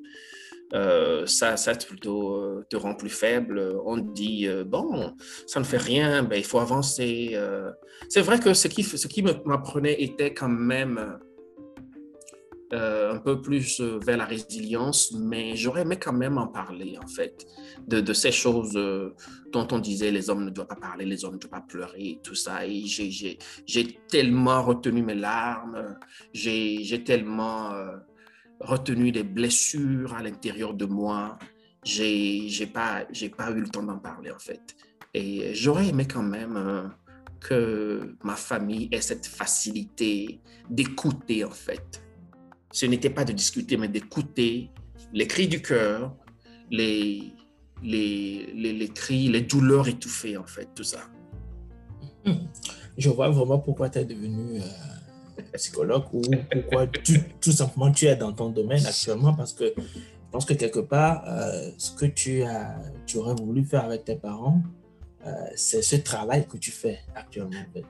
[0.74, 3.74] euh, ça, ça plutôt euh, te rend plus faible.
[3.84, 5.14] On dit, bon,
[5.46, 7.36] ça ne fait rien, ben, il faut avancer.
[8.08, 11.18] C'est vrai que ce qui, ce qui m'apprenait était quand même
[12.74, 16.98] euh, un peu plus euh, vers la résilience, mais j'aurais aimé quand même en parler,
[17.02, 17.46] en fait,
[17.86, 19.14] de, ces choses euh,
[19.52, 22.20] dont on disait les hommes ne doivent pas parler, les hommes ne doivent pas pleurer,
[22.22, 22.66] tout ça.
[22.66, 25.96] Et j'ai tellement retenu mes larmes,
[26.34, 27.72] j'ai tellement
[28.60, 31.38] retenu des blessures à l'intérieur de moi.
[31.82, 34.76] J'ai pas, pas eu le temps d'en parler, en fait.
[35.14, 36.92] Et j'aurais aimé quand même
[37.40, 42.02] que ma famille ait cette facilité d'écouter, en fait
[42.70, 44.70] ce n'était pas de discuter, mais d'écouter
[45.12, 46.14] les cris du cœur,
[46.70, 47.32] les,
[47.82, 51.00] les, les, cris, les douleurs étouffées, en fait, tout ça.
[52.24, 52.46] Hmm.
[52.96, 58.16] Je vois vraiment pourquoi tu es devenu euh, psychologue ou pourquoi tout simplement tu es
[58.16, 62.42] dans ton domaine actuellement, parce que je pense que quelque part, euh, ce que tu,
[62.42, 62.76] as,
[63.06, 64.62] tu aurais voulu faire avec tes parents,
[65.26, 67.58] euh, c'est ce travail que tu fais actuellement.
[67.58, 67.84] En fait.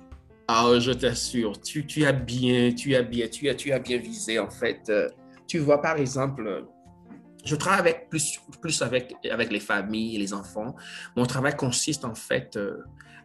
[0.50, 4.80] Ah, je t'assure, tu, as bien, tu as bien, tu as, bien visé en fait.
[4.88, 5.10] Euh,
[5.46, 6.64] tu vois, par exemple,
[7.44, 10.74] je travaille plus, avec les familles et les enfants.
[11.14, 12.78] Mon travail consiste en fait euh,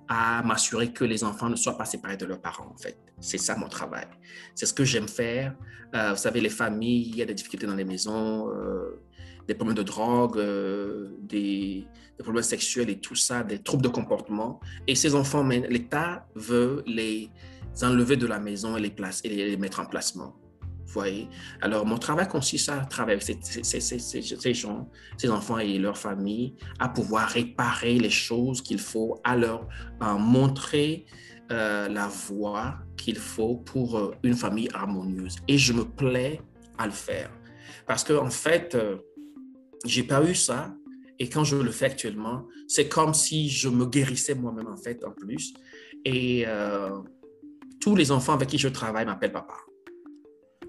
[0.10, 2.98] à m'assurer que les enfants ne soient pas séparés de leurs parents en fait.
[3.22, 4.08] C'est ça mon travail.
[4.54, 5.56] C'est ce que j'aime faire.
[5.96, 8.50] Euh, vous savez, les familles, il y a des difficultés dans les maisons
[9.48, 11.88] des problèmes de drogue, euh, des,
[12.20, 14.60] problèmes sexuels et tout ça, des troubles de comportement.
[14.88, 17.30] Et ces enfants, l'État veut les
[17.82, 20.36] enlever de la maison et les, placer, et les mettre en placement.
[20.62, 21.28] Vous voyez?
[21.62, 26.88] Alors, mon travail consiste à travailler avec ces, gens, ces enfants et leurs familles, à
[26.88, 29.68] pouvoir réparer les choses qu'il faut, à leur
[30.20, 31.06] montrer
[31.52, 35.38] euh, la voie qu'il faut pour euh, une famille harmonieuse.
[35.48, 36.40] Et je me plais
[36.78, 37.32] à le faire.
[37.86, 38.78] Parce qu'en en fait,
[39.86, 40.76] j'ai pas eu ça.
[41.20, 45.04] Et quand je le fais actuellement, c'est comme si je me guérissais moi-même, en fait,
[45.06, 45.54] en plus.
[46.06, 47.00] Et euh,
[47.80, 49.56] tous les enfants avec qui je travaille m'appellent papa.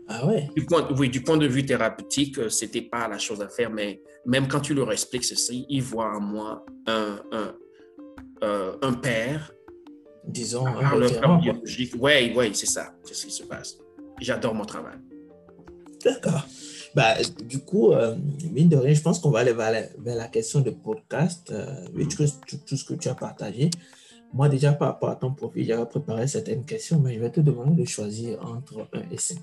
[0.07, 0.51] Ah ouais?
[0.55, 3.71] Du point, oui, du point de vue thérapeutique, euh, c'était pas la chose à faire,
[3.71, 7.55] mais même quand tu leur expliques ceci, ils voient en moi un, un,
[8.45, 9.51] euh, un père.
[10.27, 11.95] Disons, un père biologique.
[11.99, 12.95] Oui, oui, c'est ça.
[13.05, 13.79] C'est ce qui se passe.
[14.21, 14.99] J'adore mon travail.
[16.03, 16.47] D'accord.
[16.95, 18.15] Bah, du coup, euh,
[18.53, 22.25] mine de rien, je pense qu'on va aller vers la, question de podcast, euh, tout,
[22.67, 23.71] tout, ce que tu as partagé.
[24.33, 27.41] Moi, déjà, par rapport à ton profil, j'avais préparé certaines questions, mais je vais te
[27.41, 29.39] demander de choisir entre 1 et 5.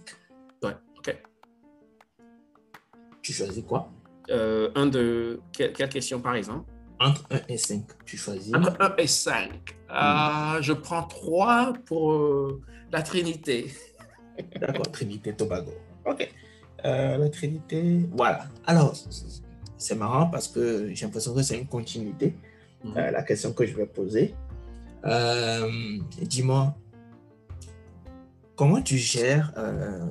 [0.64, 1.18] Ouais, ok.
[3.22, 3.92] Tu choisis quoi?
[4.30, 5.42] Euh, Un de.
[5.52, 6.72] Quelle, question, par exemple?
[7.02, 8.54] Entre 1 et 5, tu choisis.
[8.54, 9.50] Entre 1 et 5.
[9.90, 10.62] Hmm.
[10.62, 12.62] Je prends 3 pour
[12.92, 13.72] la Trinité.
[14.60, 15.72] D'accord, Trinité Tobago.
[16.06, 16.30] Ok.
[16.86, 18.10] Euh, la Trinité.
[18.12, 18.46] Voilà.
[18.66, 18.96] Alors,
[19.78, 22.36] c'est marrant parce que j'ai l'impression que c'est une continuité.
[22.84, 22.98] Mhm.
[22.98, 24.34] Euh, la question que je vais poser.
[25.06, 25.70] Euh,
[26.22, 26.76] dis-moi,
[28.56, 29.54] comment tu gères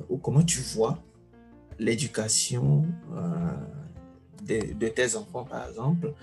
[0.09, 0.99] ou comment tu vois
[1.79, 2.85] l'éducation
[4.43, 6.13] de, de, tes enfants, par exemple,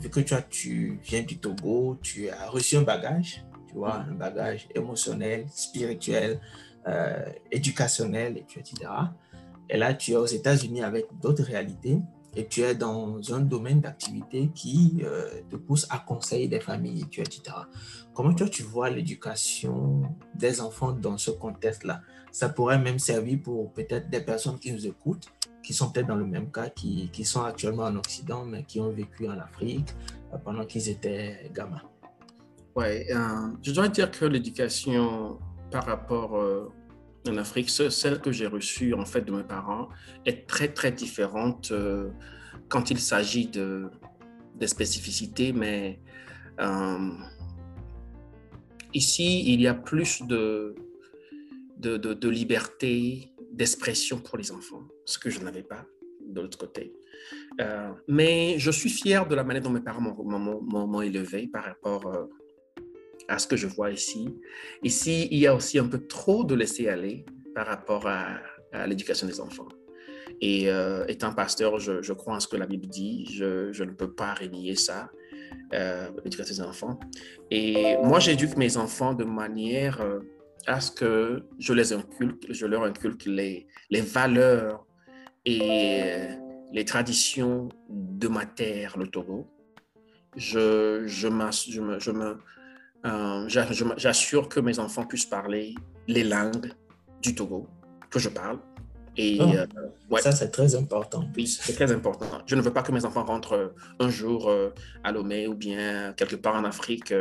[0.00, 4.00] vu que tu, as, tu viens du Togo, tu as reçu un bagage, tu vois,
[4.00, 4.12] mhm.
[4.12, 6.40] un bagage émotionnel, spirituel,
[7.50, 8.88] éducationnel, etc.
[9.70, 12.00] Et là, tu es aux États-Unis avec d'autres réalités
[12.36, 17.04] et tu es dans un domaine d'activité qui euh, te pousse à conseiller des familles,
[17.16, 17.40] etc.
[18.14, 20.02] Comment toi, tu vois l'éducation
[20.34, 22.02] des enfants dans ce contexte-là?
[22.30, 25.28] Ça pourrait même servir pour peut-être des personnes qui nous écoutent,
[25.62, 28.90] qui sont peut-être dans le même cas, qui, sont actuellement en Occident, mais qui ont
[28.90, 29.94] vécu en Afrique
[30.32, 31.82] euh, pendant qu'ils étaient gamins.
[32.76, 35.38] Oui, euh, je dois dire que l'éducation
[35.70, 36.36] par rapport
[37.28, 39.88] en Afrique, celle que j'ai reçue en fait de mes parents
[40.24, 42.10] est très très différente euh,
[42.68, 43.88] quand il s'agit de,
[44.56, 46.00] de spécificités, mais
[46.60, 47.10] euh,
[48.94, 50.74] ici il y a plus de,
[51.78, 55.84] de, de, liberté d'expression pour les enfants, ce que je n'avais pas
[56.26, 56.92] de l'autre côté.
[57.60, 62.28] Euh, mais je suis fier de la manière dont mes parents m'ont élevé par rapport
[63.28, 64.34] à ce que je vois ici.
[64.82, 68.40] Ici, il y a aussi un peu trop de laisser aller par rapport à,
[68.86, 69.68] l'éducation des enfants.
[70.42, 73.26] Et euh, étant pasteur, je, crois en ce que la Bible dit.
[73.32, 75.10] Je, ne peux pas renier ça,
[75.72, 76.98] euh, l'éducation des enfants.
[77.50, 80.20] Et moi, j'éduque mes enfants de manière euh,
[80.66, 84.86] à ce que je les inculque, je leur inculque les, valeurs
[85.46, 86.28] et
[86.72, 89.46] les traditions de ma terre, le Togo.
[90.36, 92.36] Je, je me
[93.06, 95.74] Euh, j'assure que mes enfants puissent parler
[96.06, 96.72] les langues
[97.22, 97.68] du Togo
[98.10, 98.58] que je parle.
[99.16, 99.66] Et ah,
[100.12, 101.28] euh, ça, c'est très important.
[101.36, 102.26] Oui, c'est très important.
[102.46, 104.52] Je ne veux pas que mes enfants rentrent un jour
[105.02, 107.12] à Lomé ou bien quelque part en Afrique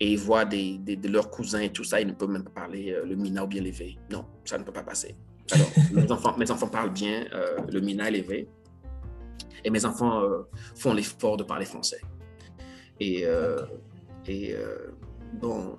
[0.00, 2.00] et voient des, de leurs cousins et tout ça.
[2.00, 3.98] Ils ne peuvent même pas parler le Mina ou bien l'évé.
[4.10, 5.16] Non, ça ne peut pas passer.
[5.52, 7.26] Alors, mes, enfants, mes enfants parlent bien
[7.70, 8.48] le Mina et l'évé.
[9.62, 10.22] Et mes enfants
[10.74, 12.00] font l'effort de parler français.
[13.00, 13.26] Et,
[14.26, 14.56] et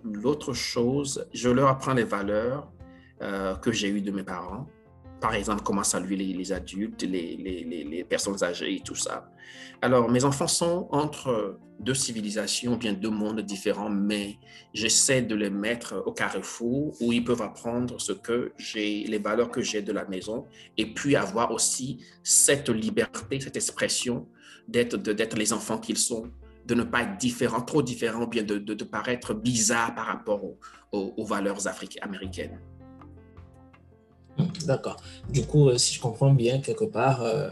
[0.03, 2.71] L'autre chose, je leur apprends les valeurs
[3.21, 4.67] euh, que j'ai eues de mes parents.
[5.21, 9.29] Par exemple, comment saluer les, adultes, les, personnes âgées et tout ça.
[9.81, 14.37] Alors, mes enfants sont entre deux civilisations, bien deux mondes différents, mais
[14.73, 19.49] j'essaie de les mettre au carrefour où ils peuvent apprendre ce que j'ai, les valeurs
[19.49, 20.45] que j'ai de la maison,
[20.77, 24.27] et puis avoir aussi cette liberté, cette expression
[24.67, 26.29] d'être les enfants qu'ils sont
[26.65, 30.41] de ne pas être différent, trop différent, ou bien de, de, paraître bizarre par rapport
[30.91, 32.59] aux, valeurs africaines, américaines.
[34.37, 34.97] Hmm, d'accord.
[35.29, 37.49] Du coup, euh, si je comprends bien, quelque part, euh,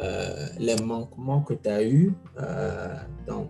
[0.00, 2.14] euh, les manquements que tu as eus
[3.26, 3.48] dans,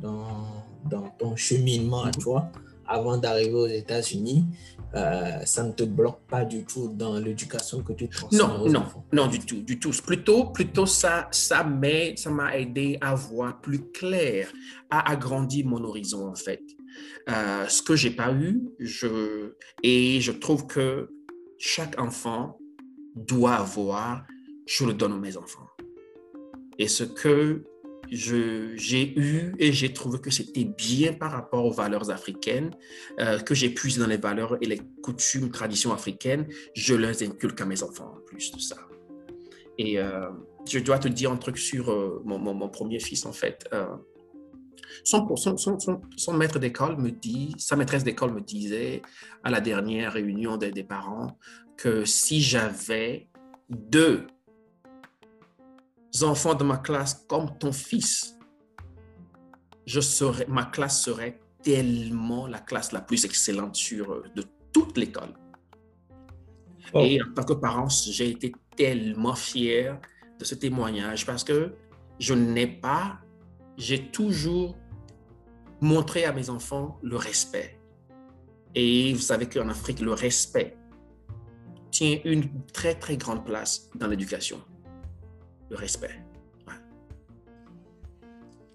[0.00, 0.44] dans,
[0.88, 2.50] dans, ton cheminement à toi
[2.86, 4.46] avant d'arriver aux États-Unis,
[4.94, 8.84] euh, ça ne te bloque pas du tout dans l'éducation que tu transmets non, non,
[9.12, 9.90] Non, du tout, du tout.
[10.04, 14.52] Plutôt, plutôt ça, ça m'a ça aidé à voir plus clair,
[14.90, 16.62] à agrandir mon horizon en fait.
[17.28, 21.08] Euh, ce que j'ai pas eu, je, et je trouve que
[21.58, 22.58] chaque enfant
[23.14, 24.24] doit avoir,
[24.66, 25.68] je le donne à mes enfants.
[26.78, 27.62] Et ce que
[28.10, 32.70] j'ai eu et j'ai trouvé que c'était bien par rapport aux valeurs africaines,
[33.20, 37.60] euh, que j'ai puisé dans les valeurs et les coutumes, traditions africaines, je les inculque
[37.60, 38.76] à mes enfants en plus de ça.
[39.78, 40.28] Et euh,
[40.68, 43.68] je dois te dire un truc sur euh, mon, premier fils, en fait.
[45.04, 45.26] Son,
[46.34, 49.02] maître d'école me dit, sa maîtresse d'école me disait
[49.44, 51.38] à la dernière réunion des parents
[51.76, 53.28] que si j'avais
[53.70, 54.26] deux
[56.22, 58.36] enfants de ma classe comme ton fils,
[59.86, 64.96] je serais, ma classe serait tellement la classe la plus excellente sur, euh, de toute
[64.96, 65.34] l'école.
[66.92, 67.00] Oh.
[67.00, 70.00] Et en tant que parent, j'ai été tellement fier
[70.38, 71.74] de ce témoignage parce que
[72.18, 73.18] je n'ai pas,
[73.76, 74.76] j'ai toujours
[75.80, 77.78] montré à mes enfants le respect.
[78.74, 80.76] Et vous savez qu'en Afrique, le respect
[81.90, 84.62] tient une très, très grande place dans l'éducation
[85.70, 86.20] le respect.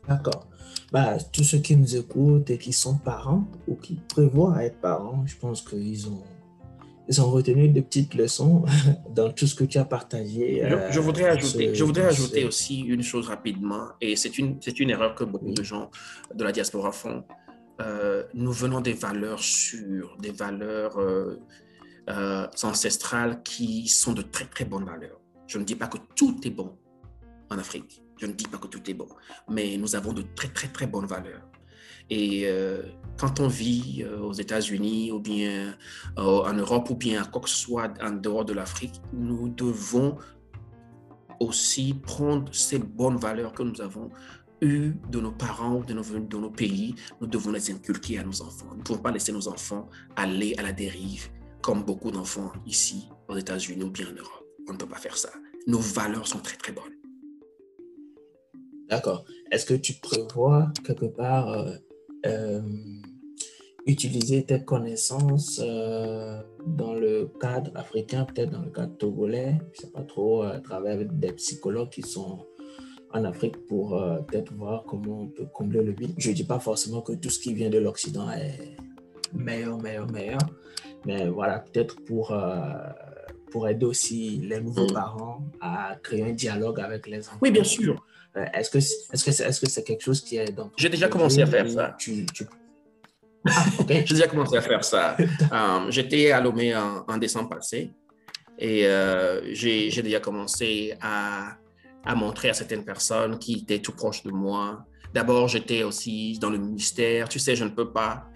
[0.07, 0.47] D'accord.
[0.91, 5.23] Bah, tous ceux qui nous écoutent et qui sont parents ou qui prévoient être parents,
[5.25, 6.23] je pense qu'ils ont,
[7.07, 8.65] ils ont retenu de petites leçons
[9.15, 10.63] dans tout ce que tu as partagé.
[10.91, 14.79] Je, voudrais, euh, ajouter, je voudrais ajouter aussi une chose rapidement, et c'est une, c'est
[14.79, 15.89] une erreur que beaucoup de gens
[16.33, 17.23] de la diaspora font.
[17.81, 24.63] Euh, nous venons des valeurs sûres, des valeurs euh, ancestrales qui sont de très très
[24.63, 25.19] bonnes valeurs.
[25.47, 26.77] Je ne dis pas que tout est bon,
[27.49, 28.01] en Afrique.
[28.17, 29.07] Je ne dis pas que tout est bon,
[29.49, 31.41] mais nous avons de très, très, très bonnes valeurs.
[32.09, 32.83] Et euh,
[33.17, 35.75] quand on vit euh, aux États-Unis ou bien
[36.19, 40.17] euh, en Europe ou bien quoi que ce soit en dehors de l'Afrique, nous devons
[41.39, 44.09] aussi prendre ces bonnes valeurs que nous avons
[44.61, 48.41] eues de nos parents de nos, de nos pays, nous devons les inculquer à nos
[48.41, 48.67] enfants.
[48.71, 51.29] Nous ne pouvons pas laisser nos enfants aller à la dérive
[51.61, 54.45] comme beaucoup d'enfants ici aux États-Unis ou bien en Europe.
[54.69, 55.29] On ne peut pas faire ça.
[55.67, 56.94] Nos valeurs sont très, très bonnes.
[58.89, 59.25] D'accord.
[59.51, 61.71] Est-ce que tu prévois quelque part euh,
[62.25, 62.61] euh,
[63.85, 69.85] utiliser tes connaissances euh, dans le cadre africain, peut-être dans le cadre togolais, je ne
[69.85, 72.45] sais pas trop, à travers des psychologues qui sont
[73.13, 73.91] en Afrique pour
[74.27, 76.13] peut-être voir comment on peut combler le vide.
[76.17, 78.75] Je ne dis pas forcément que tout ce qui vient de l'Occident est
[79.33, 80.39] meilleur, meilleur, meilleur,
[81.05, 82.35] mais voilà, peut-être pour
[83.51, 84.93] pour aider aussi les nouveaux mm.
[84.93, 87.37] parents à créer un dialogue avec les enfants.
[87.41, 88.05] Oui, bien sûr.
[88.37, 91.07] Euh, est-ce que c'est -ce c'est -ce c'est quelque chose qui est dans J'ai déjà
[91.07, 91.95] commencé à faire ça.
[93.47, 95.15] Ah, J'ai déjà commencé à faire ça.
[95.89, 97.91] J'étais à Lomé en, décembre passé
[98.57, 101.57] et euh, j'ai déjà commencé à,
[102.03, 104.85] à, montrer à certaines personnes qui étaient tout proches de moi.
[105.13, 107.29] D'abord, j'étais aussi dans le ministère.
[107.29, 108.27] Tu sais, je ne peux pas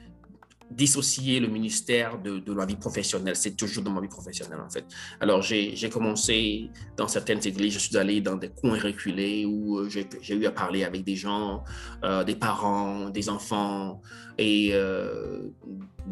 [0.72, 3.36] dissocier le ministère de, la vie professionnelle.
[3.36, 4.86] C'est toujours dans ma vie professionnelle, en fait.
[5.20, 9.90] Alors, j'ai commencé dans certaines églises, je suis allé dans des coins reculés où euh,
[9.90, 11.63] j'ai eu à parler avec des gens,
[12.04, 14.02] euh, des parents, des enfants.
[14.38, 15.50] Et euh,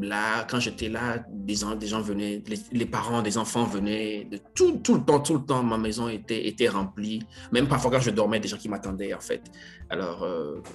[0.01, 4.77] là, quand j'étais là, des gens, des gens venaient, les, parents des enfants venaient tout,
[4.83, 5.63] tout le temps, tout le temps.
[5.63, 7.21] Ma maison était, était remplie.
[7.51, 9.43] Même parfois quand je dormais, des gens qui m'attendaient, en fait.
[9.89, 10.27] Alors,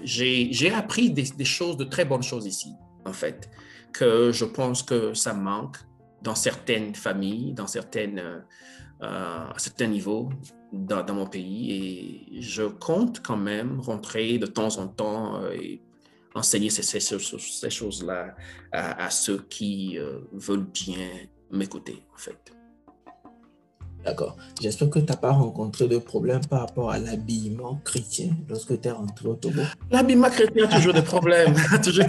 [0.03, 2.71] j'ai appris des, des choses, de très bonnes choses ici
[3.05, 3.51] en fait,
[3.93, 5.79] que je pense que ça manque
[6.23, 8.41] dans certaines familles, dans certaines, euh,
[9.01, 10.31] à certains niveaux
[10.73, 12.31] dans, mon pays.
[12.33, 15.83] Et je compte quand même rentrer de temps en temps et
[16.35, 17.01] enseigner ces,
[17.71, 18.35] choses-là
[18.71, 19.99] à, ceux qui
[20.33, 21.09] veulent bien
[21.51, 22.53] m'écouter, en fait.
[24.05, 24.37] D'accord.
[24.61, 28.89] J'espère que tu n'as pas rencontré de problème par rapport à l'habillement chrétien lorsque tu
[28.89, 29.63] es rentré au Togo.
[29.91, 32.05] L'habillement chrétien a toujours des problèmes, toujours.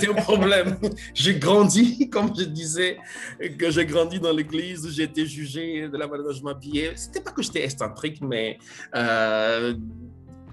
[1.14, 2.98] J'ai grandi, comme je disais,
[3.60, 6.94] que j'ai grandi dans l'église, j'ai été jugé de la manière dont je m'habillais.
[6.96, 8.58] C'était pas que j'étais excentrique, mais
[8.96, 9.76] euh,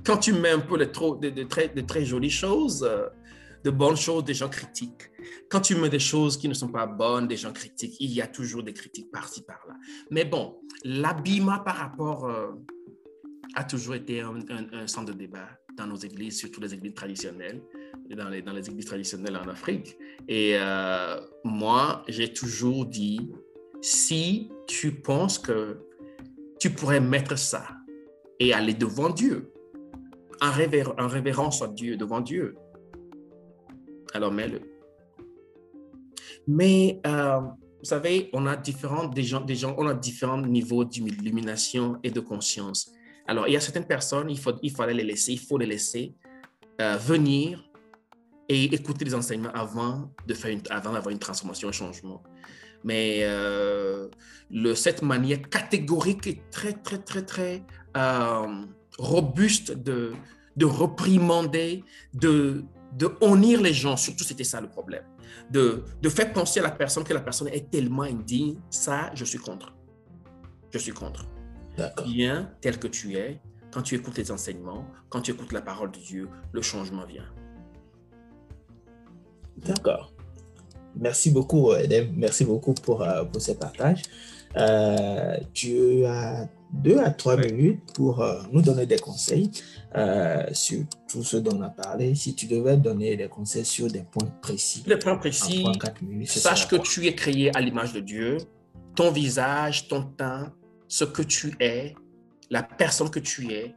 [0.05, 1.19] quand tu mets un peu de, trop,
[1.49, 3.07] très, de très jolies choses, euh,
[3.65, 5.10] de bonnes choses, des gens critiquent.
[5.49, 7.97] Quand tu mets des choses qui ne sont pas bonnes, des gens critiquent.
[8.01, 9.75] Il y a toujours des critiques par-ci, par-là.
[10.11, 12.53] Mais bon, l'habillement par rapport euh,
[13.55, 17.63] a toujours été un, centre de débat dans nos églises, surtout les églises traditionnelles,
[18.11, 19.97] dans les, dans les églises traditionnelles en Afrique.
[20.29, 23.31] Et euh, moi, j'ai toujours dit,
[23.81, 25.79] si tu penses que
[26.59, 27.67] tu pourrais mettre ça
[28.39, 29.53] et aller devant Dieu,
[30.41, 32.57] en, en révérence à Dieu, devant Dieu,
[34.13, 34.61] alors mets-le.
[36.51, 37.41] Mais euh,
[37.79, 42.11] vous savez, on a différents, des gens, des gens, on a différents niveaux d'illumination et
[42.11, 42.91] de conscience.
[43.29, 45.67] Alors, il y a certaines personnes, il, faut, il fallait les laisser, il faut les
[45.67, 46.13] laisser
[46.81, 47.65] euh, venir
[48.49, 52.21] et écouter les enseignements avant de une, d'avoir une transformation, un changement.
[52.83, 54.09] Mais euh,
[54.75, 57.63] cette manière catégorique et très, très, très, très
[58.99, 60.15] robuste de,
[60.57, 65.05] de reprimander, de, de honir les gens, surtout c'était ça le problème,
[65.51, 69.25] de, de faire penser à la personne que la personne est tellement indigne, ça, je
[69.25, 69.73] suis contre.
[70.71, 71.27] Je suis contre.
[72.05, 73.41] Bien tel que tu es,
[73.73, 77.29] quand tu écoutes les enseignements, quand tu écoutes la parole de Dieu, le changement vient.
[79.57, 80.13] D'accord.
[80.97, 82.13] Merci beaucoup, Edem.
[82.17, 84.03] Merci beaucoup pour, euh, pour ce partage.
[84.57, 89.51] Euh, tu as deux à trois minutes pour euh, nous donner des conseils
[89.97, 92.15] euh, sur tout ce dont on a parlé.
[92.15, 94.83] Si tu devais donner des conseils sur des points précis.
[94.87, 95.65] Les points précis,
[96.27, 98.39] sache que tu es créé à l'image de Dieu.
[98.95, 100.53] Ton visage, ton teint,
[100.89, 101.95] ce que tu es,
[102.51, 103.75] la personne que tu es,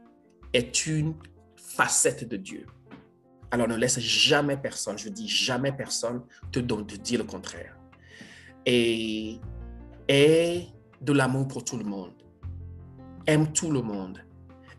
[0.52, 1.14] est une
[1.56, 2.66] facette de Dieu.
[3.50, 7.76] Alors ne laisse jamais personne, je dis jamais personne, te, te dire le contraire.
[8.66, 9.38] Et
[10.08, 10.66] aie
[11.00, 12.12] de l'amour pour tout le monde
[13.26, 14.18] aime tout le monde.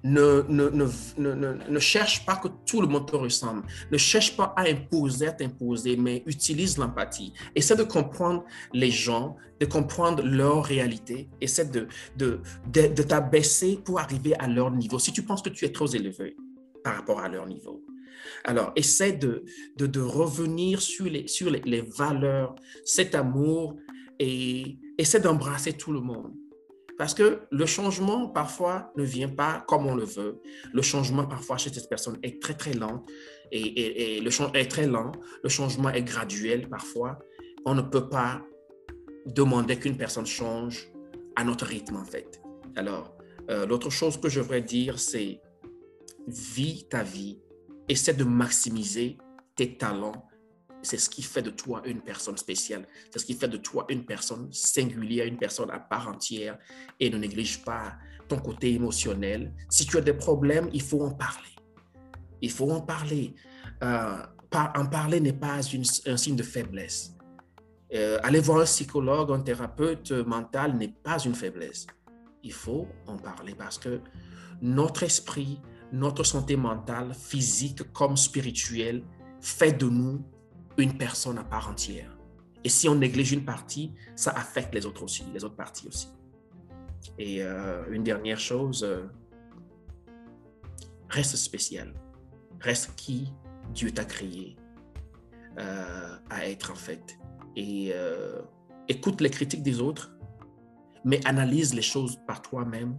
[0.03, 3.63] Ne, ne, ne, ne, cherche pas que tout le monde te ressemble.
[3.91, 7.33] Ne cherche pas à imposer, à t'imposer, mais utilise l'empathie.
[7.55, 11.27] Essaie de comprendre les gens, de comprendre leur réalité.
[11.41, 11.87] Essaie de,
[12.17, 12.39] de,
[12.71, 14.99] de, de t'abaisser pour arriver à leur niveau.
[14.99, 16.35] Si tu penses que tu es trop élevé
[16.83, 17.83] par rapport à leur niveau.
[18.43, 19.43] Alors, essaie de,
[19.77, 23.75] de, de revenir sur, les, sur les, les valeurs, cet amour
[24.19, 26.33] et essaie d'embrasser tout le monde.
[26.97, 30.41] Parce que le changement, parfois, ne vient pas comme on le veut.
[30.73, 33.03] Le changement, parfois, chez cette personne est très, très lent.
[33.51, 35.11] Et, le changement est très lent.
[35.43, 37.19] Le changement est graduel, parfois.
[37.65, 38.41] On ne peut pas
[39.25, 40.89] demander qu'une personne change
[41.35, 42.41] à notre rythme, en fait.
[42.75, 43.15] Alors,
[43.49, 45.41] euh, l'autre chose que je voudrais dire, c'est
[46.27, 47.39] vis ta vie.
[47.89, 49.17] Essaie de maximiser
[49.55, 50.25] tes talents
[50.85, 52.87] c'est ce qui fait de toi une personne spéciale.
[53.11, 56.57] C'est ce qui fait de toi une personne singulière, une personne à part entière.
[56.99, 57.95] Et ne néglige pas
[58.27, 59.51] ton côté émotionnel.
[59.69, 61.55] Si tu as des problèmes, il faut en parler.
[62.41, 63.35] Il faut en parler.
[63.83, 65.59] Euh, en parler n'est pas
[66.05, 67.13] un signe de faiblesse.
[67.93, 71.87] Euh, aller voir un psychologue, un thérapeute mental n'est pas une faiblesse.
[72.43, 74.01] Il faut en parler parce que
[74.61, 75.59] notre esprit,
[75.91, 79.03] notre santé mentale, physique comme spirituelle,
[79.41, 80.23] fait de nous
[80.77, 82.17] une personne à part entière.
[82.63, 86.07] Et si on néglige une partie, ça affecte les autres aussi, les autres parties aussi.
[87.19, 89.03] Et euh, une dernière chose, euh,
[91.09, 91.93] reste spécial.
[92.59, 93.31] Reste qui
[93.73, 94.55] Dieu t'a créé
[95.59, 97.17] euh, à être en fait.
[97.55, 97.93] Et
[98.89, 100.11] écoute les critiques des autres,
[101.05, 102.97] mais analyse les choses par toi-même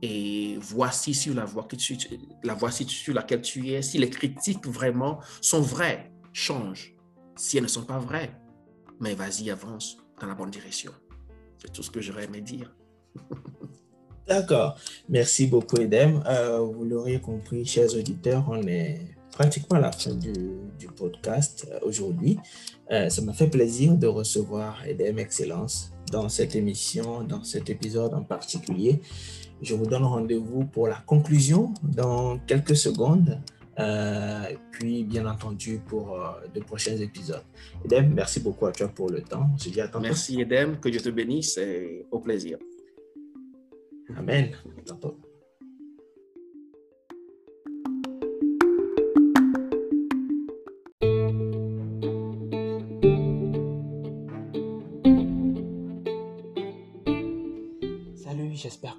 [0.00, 1.96] et voici sur la voie, que tu,
[2.42, 3.80] la voici sur laquelle tu es.
[3.82, 6.91] Si les critiques vraiment sont vraies, change
[7.36, 8.30] si elles ne sont pas vraies.
[9.00, 10.92] Mais vas-y, avance dans la bonne direction.
[11.58, 12.74] C'est tout ce que j'aurais aimé dire.
[14.28, 14.76] D'accord.
[15.08, 16.22] Merci beaucoup, Edem.
[16.26, 20.32] Euh, vous l'aurez compris, chers auditeurs, on est pratiquement à la fin du,
[20.96, 22.38] podcast euh, aujourd'hui.
[22.90, 28.14] Euh, ça m'a fait plaisir de recevoir Edem Excellence dans cette émission, dans cet épisode
[28.14, 29.00] en particulier.
[29.62, 33.40] Je vous donne rendez-vous pour la conclusion dans quelques secondes
[33.78, 36.18] et puis, bien entendu, pour
[36.54, 37.44] de prochains épisodes.
[37.84, 39.48] Edem, merci beaucoup à toi pour le temps.
[39.78, 40.00] À tantôt.
[40.00, 40.78] Merci, Edem.
[40.78, 42.58] Que Dieu te bénisse et au plaisir.
[44.16, 44.50] Amen.
[44.78, 45.18] À tantôt.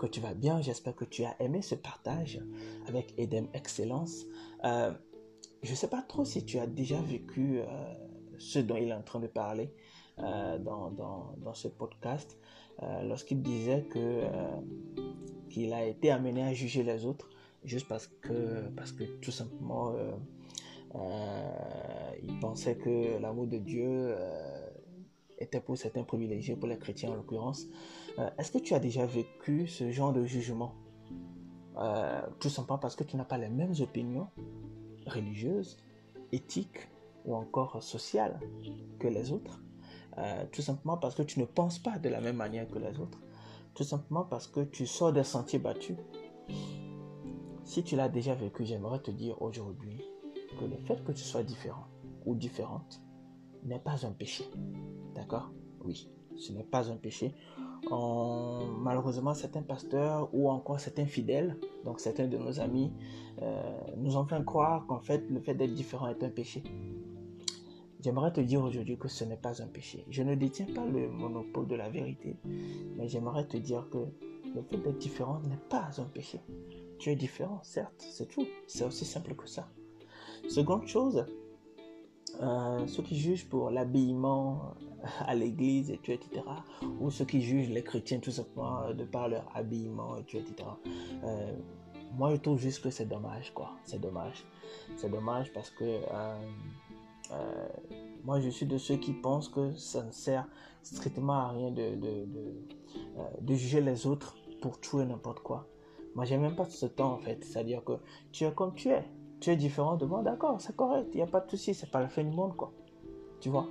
[0.04, 2.41] Que tu vas bien, j'espère que tu as aimé ce partage
[2.88, 4.26] avec Edem Excellence.
[4.66, 4.91] Euh,
[5.62, 7.66] je ne sais pas trop si tu as déjà vécu euh,
[8.38, 9.74] ce dont il est en train de parler
[10.20, 12.38] euh, dans, dans, dans, ce podcast,
[13.04, 14.24] lorsqu'il disait que
[15.49, 17.30] qu'il a été amené à juger les autres
[17.64, 19.93] juste parce que, parce que tout simplement
[22.22, 24.16] il pensait que l'amour de Dieu
[25.38, 27.68] était pour certains privilégiés, pour les chrétiens en l'occurrence.
[28.20, 30.76] Euh, est-ce que tu as déjà vécu ce genre de jugement?
[31.78, 34.28] Euh, Tout simplement parce que tu n'as pas les mêmes opinions
[35.07, 35.78] religieuses,
[36.32, 36.89] éthiques
[37.26, 38.39] ou encore sociales
[38.99, 39.61] que les autres.
[40.18, 42.99] Euh, tout simplement parce que tu ne penses pas de la même manière que les
[42.99, 43.20] autres.
[43.74, 45.97] Tout simplement parce que tu sors des sentiers battus.
[47.64, 50.03] Si tu l'as déjà vécu, j'aimerais te dire aujourd'hui
[50.59, 51.88] que le fait que tu sois différent
[52.26, 53.01] ou différente
[53.64, 54.45] n'est pas un péché.
[55.16, 55.51] D'accord?
[55.84, 57.34] Oui, ce n'est pas un péché.
[57.91, 62.91] Malheureusement, certains pasteurs ou encore certains fidèles, donc certains de nos amis,
[63.41, 63.61] euh,
[63.97, 66.63] nous ont fait croire qu'en fait, le fait d'être différent est un péché.
[67.99, 70.05] J'aimerais te dire aujourd'hui que ce n'est pas un péché.
[70.09, 72.38] Je ne détiens pas le monopole de la vérité,
[72.97, 73.99] mais j'aimerais te dire que
[74.53, 76.41] le fait d'être différent n'est pas un péché.
[76.99, 78.45] Tu es différent, certes, c'est tout.
[78.67, 79.69] C'est aussi simple que ça.
[80.49, 81.25] Seconde chose,
[82.41, 84.73] euh, ceux qui jugent pour l'habillement
[85.26, 86.41] à l'église, et etc.,
[86.99, 90.45] ou ceux qui jugent les chrétiens tout simplement euh, de par leur habillement, etc.
[91.24, 91.54] Euh,
[92.16, 93.72] moi, je trouve juste que c'est dommage, quoi.
[93.84, 94.45] C'est dommage.
[94.97, 95.99] C'est dommage parce que
[98.24, 100.47] moi, je suis de ceux qui pensent que ça ne sert
[100.84, 102.28] strictement à rien de, de,
[103.41, 105.68] de, juger les autres pour tout et n'importe quoi.
[106.14, 107.43] Moi, j'ai même pas ce temps, en fait.
[107.43, 107.93] C'est-à-dire que
[108.32, 109.04] tu es comme tu es
[109.43, 111.91] tu es différent de moi, d'accord, c'est correct, il n'y a pas de souci, c'est
[111.91, 112.72] pas la fin du monde, quoi.
[113.41, 113.68] Tu vois?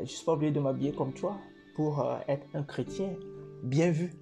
[0.00, 1.36] Je suis pas obligé de m'habiller comme toi
[1.74, 3.14] pour euh, être un chrétien
[3.62, 4.12] bien vu.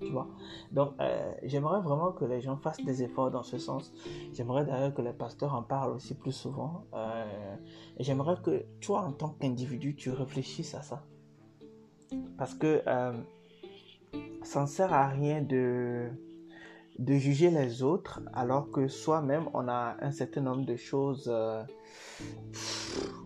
[0.00, 0.28] Tu vois
[0.72, 3.94] Donc, euh, j'aimerais vraiment que les gens fassent des efforts dans ce sens.
[4.34, 6.84] J'aimerais d'ailleurs que les pasteurs en parlent aussi plus souvent.
[6.94, 7.56] Euh,
[7.98, 11.02] j'aimerais que toi, en tant qu'individu, tu réfléchisses à ça.
[12.36, 12.82] Parce que
[14.42, 16.10] ça ne sert à rien de
[16.98, 21.30] de juger les autres alors que soi-même on a un certain nombre de choses
[22.20, 22.24] euh,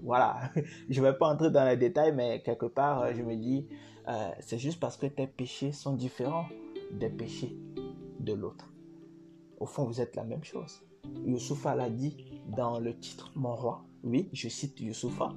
[0.03, 0.51] voilà.
[0.89, 3.67] Je vais pas entrer dans les détails mais quelque part euh, je me dis
[4.09, 6.47] euh, c'est juste parce que tes péchés sont différents
[6.93, 7.57] des péchés
[8.19, 8.73] de l'autre.
[9.59, 10.83] Au fond vous êtes la même chose.
[11.25, 13.85] Youssoufa l'a dit dans le titre Mon roi.
[14.03, 15.35] Oui je cite Youssoufa.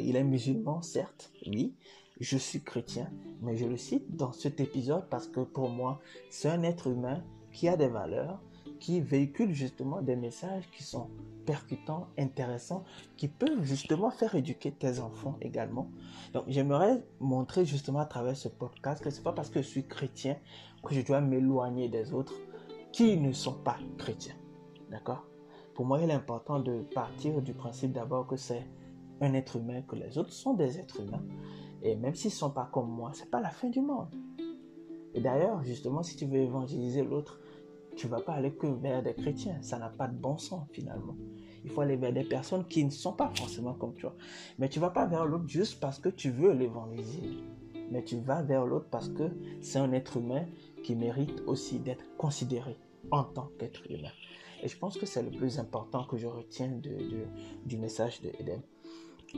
[0.00, 1.74] Il est musulman certes oui.
[2.18, 3.10] Je suis chrétien,
[3.42, 7.22] mais je le cite dans cet épisode parce que pour moi, c'est un être humain
[7.52, 8.40] qui a des valeurs,
[8.80, 11.10] qui véhicule justement des messages qui sont
[11.46, 12.84] percutants, intéressants,
[13.16, 15.88] qui peuvent justement faire éduquer tes enfants également.
[16.34, 19.86] Donc j'aimerais montrer justement à travers ce podcast que c'est pas parce que je suis
[19.86, 20.36] chrétien
[20.84, 22.34] que je dois m'éloigner des autres
[22.92, 24.36] qui ne sont pas chrétiens.
[24.90, 25.26] D'accord?
[25.74, 28.66] Pour moi, il est important de partir du principe d'abord que c'est
[29.20, 31.22] un être humain, que les autres sont des êtres humains.
[31.82, 34.14] Et même s'ils ne sont pas comme moi, c'est pas la fin du monde.
[35.14, 37.40] Et d'ailleurs, justement, si tu veux évangéliser l'autre,
[37.96, 39.56] tu vas pas aller que vers des chrétiens.
[39.62, 41.16] Ça n'a pas de bon sens finalement.
[41.64, 44.14] Il faut aller vers des personnes qui ne sont pas forcément comme toi.
[44.58, 47.22] Mais tu vas pas vers l'autre juste parce que tu veux l'évangéliser.
[47.90, 49.30] Mais tu vas vers l'autre parce que
[49.60, 50.44] c'est un être humain
[50.84, 52.76] qui mérite aussi d'être considéré
[53.10, 54.12] en tant qu'être humain.
[54.62, 56.70] Et je pense que c'est le plus important que je retiens
[57.64, 58.62] du message de Eden.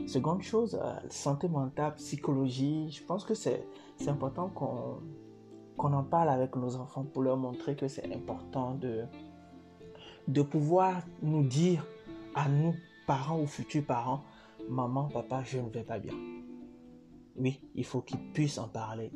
[0.07, 3.65] Seconde chose, euh, santé mentale, psychologie, je pense que c'est
[4.07, 4.99] important qu'on
[5.79, 11.43] qu'on en parle avec nos enfants pour leur montrer que c'est important de, pouvoir nous
[11.43, 11.87] dire
[12.35, 12.75] à nous,
[13.07, 14.21] parents ou futurs parents,
[14.69, 16.13] maman, papa, je ne vais pas bien.
[17.37, 19.09] Oui, il faut qu'ils puissent en parler.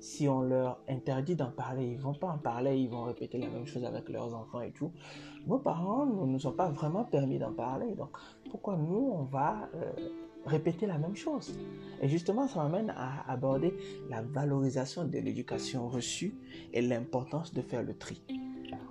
[0.00, 3.48] Si on leur interdit d'en parler, ils vont pas en parler, ils vont répéter la
[3.48, 4.90] même chose avec leurs enfants et tout.
[5.46, 7.94] Nos parents ne nous ont pas vraiment permis d'en parler.
[7.94, 8.16] Donc,
[8.50, 9.92] pourquoi nous, on va euh,
[10.46, 11.58] répéter la même chose.
[12.00, 13.74] Et justement, ça m'amène à aborder
[14.10, 16.34] la valorisation de l'éducation reçue
[16.72, 18.22] et l'importance de faire le tri.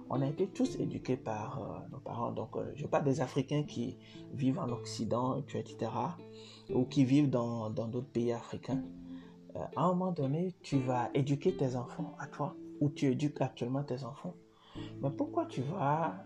[0.10, 3.64] On a été tous éduqués par euh, nos parents, donc euh, je parle des Africains
[3.64, 3.98] qui
[4.34, 5.92] vivent en Occident, etc.,
[6.70, 8.84] ou qui vivent dans d'autres pays africains.
[9.56, 13.42] Euh, à un moment donné, tu vas éduquer tes enfants à toi, ou tu éduques
[13.42, 14.36] actuellement tes enfants.
[15.02, 16.26] Mais pourquoi tu vas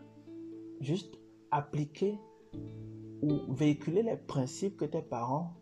[0.80, 1.18] juste
[1.52, 2.20] appliquer
[3.22, 5.54] ou véhiculer les principes que tes parents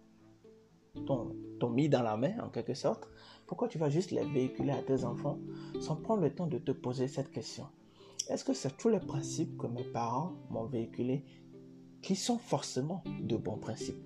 [1.06, 3.08] t'ont mis dans la main, en quelque sorte,
[3.48, 5.40] pourquoi tu vas juste les véhiculer à tes enfants
[5.80, 7.66] sans prendre le temps de te poser cette question?
[8.30, 11.24] Est-ce que c'est tous les principes que mes parents m'ont véhiculés
[12.02, 14.04] qui sont forcément de bons principes?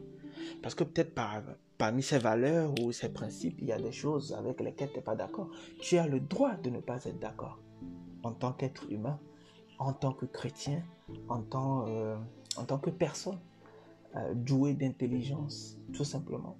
[0.62, 1.42] Parce que peut-être par,
[1.78, 5.04] parmi ces valeurs ou ces principes, il y a des choses avec lesquelles tu n'es
[5.04, 5.50] pas d'accord.
[5.80, 7.60] Tu as le droit de ne pas être d'accord
[8.24, 9.20] en tant qu'être humain,
[9.78, 10.84] en tant que chrétien,
[11.30, 12.18] en tant, euh,
[12.60, 13.40] en tant que personne
[14.16, 16.58] euh, douée d'intelligence, tout simplement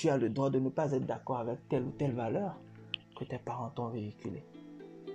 [0.00, 2.58] tu as le droit de ne pas être d'accord avec telle ou telle valeur
[3.18, 4.44] que tes parents t'ont véhiculée.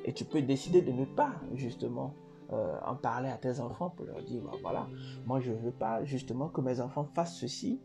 [0.03, 2.13] Et tu peux décider de ne pas justement
[2.53, 4.87] euh, en parler à tes enfants pour leur dire, bah, voilà,
[5.25, 7.81] moi je ne veux pas justement que mes enfants fassent ceci.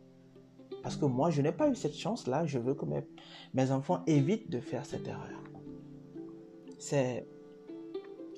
[0.83, 2.47] Parce que moi, je n'ai pas eu cette chance-là.
[2.47, 2.87] Je veux que
[3.53, 5.43] mes, enfants évitent de faire cette erreur.
[6.79, 7.27] C'est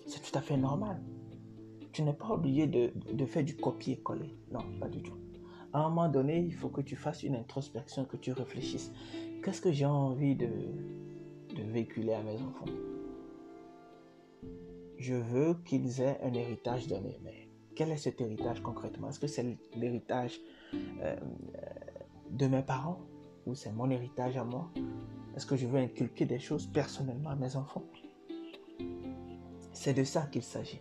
[0.07, 1.01] tout à fait normal.
[1.93, 4.35] Tu n'es pas obligé de, de faire du copier-coller.
[4.51, 5.15] Non, pas du tout
[5.73, 8.93] à un moment donné, il faut que tu fasses une introspection, que tu réfléchisses.
[9.43, 10.49] Qu'est-ce que j'ai envie de,
[11.57, 12.67] de véhiculer à mes enfants?
[14.99, 17.19] Je veux qu'ils aient un héritage donné.
[17.25, 19.09] Mais quel est cet héritage concrètement?
[19.09, 20.39] Est-ce que c'est l'héritage
[20.75, 21.17] euh,
[22.31, 23.01] de mes parents
[23.47, 24.71] ou c'est mon héritage à moi?
[25.35, 27.85] Est-ce que je veux inculquer des choses personnellement à mes enfants?
[29.73, 30.81] C'est de ça qu'il s'agit.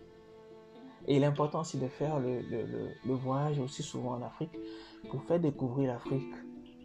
[1.08, 4.52] Et il est important aussi de faire le, voyage aussi souvent en Afrique
[5.10, 6.34] pour faire découvrir l'Afrique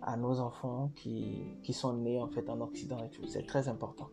[0.02, 3.26] à nos enfants qui, qui, sont nés en fait en Occident et tout.
[3.26, 4.08] C'est très important.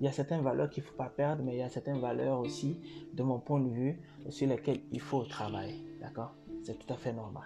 [0.00, 2.00] Il y a certaines valeurs qu'il ne faut pas perdre, mais il y a certaines
[2.00, 2.76] valeurs aussi,
[3.12, 5.84] de mon point de vue, sur lesquelles il faut travailler.
[6.00, 6.34] D'accord?
[6.64, 7.44] C'est tout à fait normal.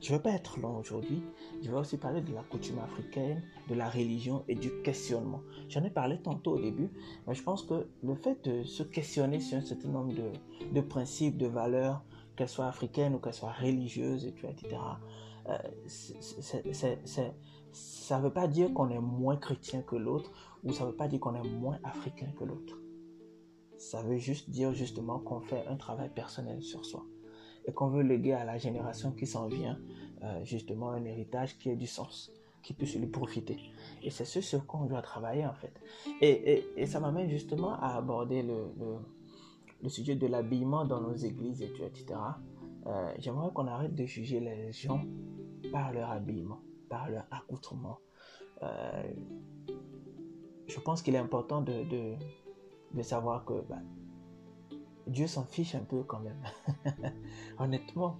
[0.00, 1.22] Je ne vais pas être long aujourd'hui.
[1.62, 3.40] Je vais aussi parler de la coutume africaine,
[3.70, 5.40] de la religion et du questionnement.
[5.68, 6.90] J'en ai parlé tantôt au début,
[7.26, 10.32] mais je pense que le fait de se questionner sur un certain nombre de,
[10.72, 12.02] de principes, de valeurs,
[12.34, 14.76] qu'elles soient africaines ou qu'elles soient religieuses, etc.,
[15.48, 15.56] euh,
[17.72, 20.32] ça ne veut pas dire qu'on est moins chrétien que l'autre
[20.64, 22.80] ou ça ne veut pas dire qu'on est moins africain que l'autre.
[23.78, 27.06] Ça veut juste dire justement qu'on fait un travail personnel sur soi
[27.66, 29.78] et qu'on veut léguer à la génération qui s'en vient
[30.22, 33.58] euh, justement un héritage qui ait du sens, qui puisse lui profiter.
[34.02, 35.72] Et c'est ce sur quoi on doit travailler en fait.
[36.20, 38.72] Et, et, ça m'amène justement à aborder le,
[39.82, 42.18] le, sujet de l'habillement dans nos églises, et etc.
[42.86, 45.02] Euh, j'aimerais qu'on arrête de juger les gens
[45.72, 47.98] par leur habillement, par leur accoutrement.
[48.62, 49.12] Euh,
[50.66, 52.14] je pense qu'il est important de, de,
[52.94, 53.78] de savoir que bah,
[55.06, 56.42] Dieu s'en fiche un peu quand même.
[57.58, 58.18] Honnêtement,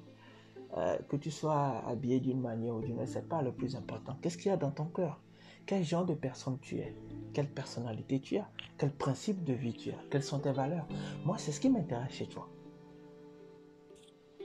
[0.76, 4.16] euh, que tu sois habillé d'une manière ou d'une autre, c'est pas le plus important.
[4.20, 5.20] Qu'est-ce qu'il y a dans ton cœur?
[5.66, 6.94] Quel genre de personne tu es?
[7.32, 8.48] Quelle personnalité tu as?
[8.78, 9.98] Quel principe de vie tu as?
[10.10, 10.86] Quelles sont tes valeurs?
[11.24, 12.48] Moi, c'est ce qui m'intéresse chez toi.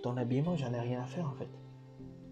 [0.01, 1.49] Ton habillement, j'en ai rien à faire en fait.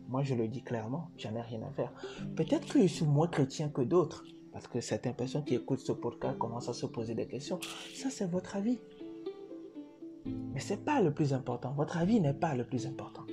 [0.07, 1.93] Moi, je le dis clairement, j'en ai rien à faire.
[2.36, 5.91] Peut-être que je suis moins chrétien que d'autres, parce que certaines personnes qui écoutent ce
[5.91, 7.60] podcast commencent à se poser des questions.
[7.93, 8.80] Ça, c'est votre avis.
[10.26, 11.72] Mais ce n'est pas le plus important.
[11.74, 13.24] Votre avis n'est pas le plus important.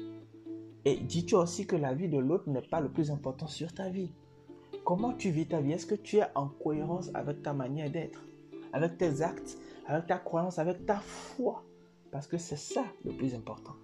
[0.84, 3.88] Et dis-tu aussi que la vie de l'autre n'est pas le plus important sur ta
[3.88, 4.12] vie.
[4.84, 5.72] Comment tu vis ta vie?
[5.72, 8.24] Est-ce que tu es en cohérence avec ta manière d'être?
[8.72, 9.58] Avec tes actes?
[9.86, 10.60] Avec ta croyance?
[10.60, 11.64] Avec ta foi?
[12.12, 13.74] Parce que c'est ça le plus important.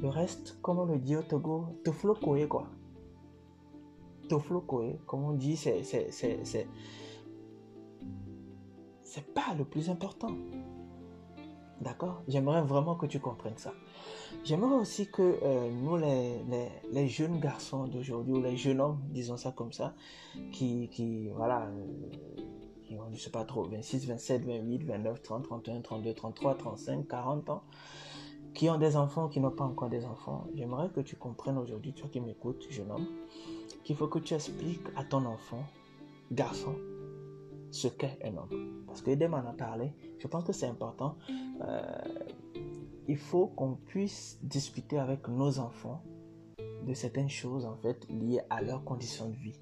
[0.00, 2.68] Le reste, comme on le dit au Togo, te flocoé quoi.
[4.28, 6.68] Te flocoé, comme on dit, c'est, c'est, c'est, c'est,
[9.02, 10.36] c'est pas le plus important.
[11.80, 12.22] D'accord?
[12.26, 13.72] J'aimerais vraiment que tu comprennes ça.
[14.44, 19.52] J'aimerais aussi que euh, nous, les, jeunes garçons d'aujourd'hui, ou les jeunes hommes, disons ça
[19.52, 19.94] comme ça,
[20.52, 22.42] qui, voilà, euh,
[22.84, 27.08] qui ont, je sais pas trop, 26, 27, 28, 29, 30, 31, 32, 33, 35,
[27.08, 27.62] 40 ans,
[28.54, 31.92] qui ont des enfants, qui n'ont pas encore des enfants, j'aimerais que tu comprennes aujourd'hui,
[31.92, 33.06] toi qui m'écoutes, jeune homme,
[33.84, 35.62] qu'il faut que tu expliques à ton enfant,
[36.32, 36.74] garçon,
[37.70, 38.84] ce qu'est un homme.
[38.86, 41.16] Parce que Edem en a parlé, je pense que c'est important.
[41.62, 41.82] Euh,
[43.06, 46.02] il faut qu'on puisse discuter avec nos enfants
[46.86, 49.60] de certaines choses en fait liées à leurs conditions de vie,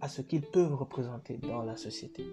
[0.00, 2.24] à ce qu'ils peuvent représenter dans la société.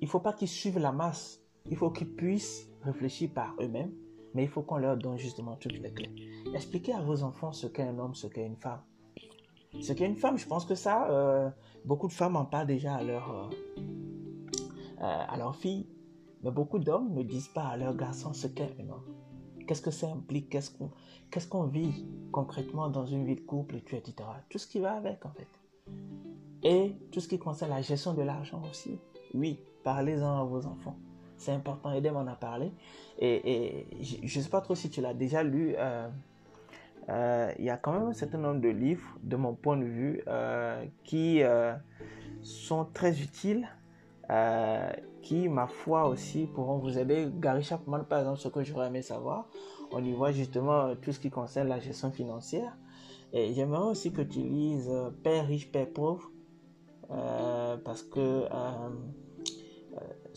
[0.00, 3.92] Il ne faut pas qu'ils suivent la masse, il faut qu'ils puissent réfléchir par eux-mêmes,
[4.34, 6.14] mais il faut qu'on leur donne justement toutes les clés.
[6.54, 8.80] Expliquez à vos enfants ce qu'est un homme, ce qu'est une femme.
[9.80, 11.50] Ce qu'est une femme, je pense que ça, euh,
[11.84, 13.82] beaucoup de femmes en parlent déjà à leur, euh,
[15.00, 15.86] à leur fille,
[16.42, 19.04] mais beaucoup d'hommes ne disent pas à leurs garçons ce qu'est un homme.
[19.66, 20.48] Qu'est-ce que ça implique?
[20.50, 24.14] Qu'est-ce qu'on vit concrètement dans une vie de couple, et etc.
[24.48, 25.48] Tout ce qui va avec, en fait.
[26.62, 28.98] Et tout ce qui concerne la gestion de l'argent aussi.
[29.34, 30.96] Oui, parlez-en à vos enfants.
[31.36, 31.92] C'est important.
[31.92, 32.72] Edem en a parlé.
[33.18, 35.74] Et, je ne sais pas trop si tu l'as déjà lu.
[35.76, 36.08] Euh,
[37.10, 39.84] euh, il y a quand même un certain nombre de livres, de mon point de
[39.84, 41.42] vue, euh, qui
[42.42, 43.68] sont très utiles,
[45.22, 47.28] qui, ma foi aussi, pourront vous aider.
[47.40, 49.48] Gary Chapman, par exemple, ce que j'aurais aimé savoir,
[49.92, 52.76] on y voit justement tout ce qui concerne la gestion financière.
[53.32, 54.90] Et j'aimerais aussi que tu lises
[55.22, 56.30] Père riche, Père pauvre,
[57.08, 58.44] parce que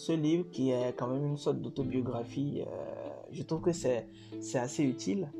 [0.01, 4.07] ce livre, qui est quand même une sorte d'autobiographie, euh, je trouve que c'est
[4.55, 5.31] assez utile.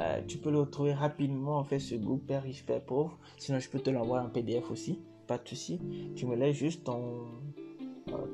[0.00, 3.18] Euh, tu peux le retrouver rapidement en fait ce groupe Père riche, Père pauvre.
[3.36, 5.80] Sinon, je peux te l'envoyer en PDF aussi, pas de souci.
[6.16, 7.62] Tu me laisses juste ton, euh,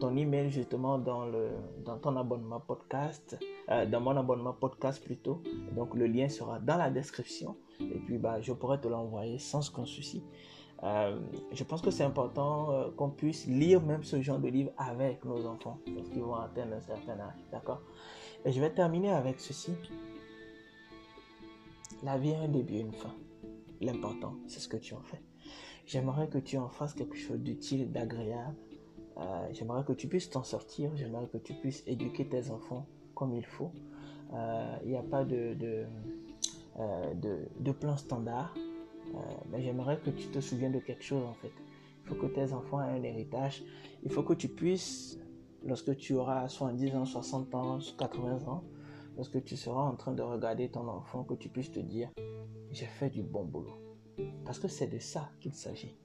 [0.01, 1.49] ton email justement dans, le,
[1.85, 5.43] dans ton abonnement podcast, dans mon abonnement podcast plutôt.
[5.75, 7.57] Donc, le lien sera dans la description.
[7.81, 10.22] Et puis, bah, je pourrais te l'envoyer sans aucun souci.
[10.83, 11.18] Euh,
[11.53, 15.25] je pense que c'est important euh, qu'on puisse lire même ce genre de livre avec
[15.25, 17.39] nos enfants lorsqu'ils vont atteindre un certain âge.
[17.51, 17.81] D'accord?
[18.45, 19.72] Et je vais terminer avec ceci.
[22.03, 23.14] La vie a un début et une fin.
[23.81, 25.22] L'important, c'est ce que tu en fais.
[25.87, 28.57] J'aimerais que tu en fasses quelque chose d'utile, d'agréable.
[29.19, 30.91] Euh, j'aimerais que tu puisses t'en sortir.
[30.97, 33.71] J'aimerais que tu puisses éduquer tes enfants comme il faut.
[34.83, 35.85] Il n'y a pas de, de,
[37.15, 38.53] de, de plan standard.
[39.15, 39.19] Euh,
[39.51, 41.53] mais j'aimerais que tu te souviennes de quelque chose en fait.
[42.03, 43.62] Il faut que tes enfants aient un héritage.
[44.03, 45.19] Il faut que tu puisses,
[45.65, 48.65] lorsque tu auras 70 ans, 60 ans, 80 ans,
[49.17, 52.11] lorsque tu seras en train de regarder ton enfant, que tu puisses te dire,
[52.71, 53.79] j'ai fait du bon boulot.
[54.45, 55.97] Parce que c'est de ça qu'il s'agit.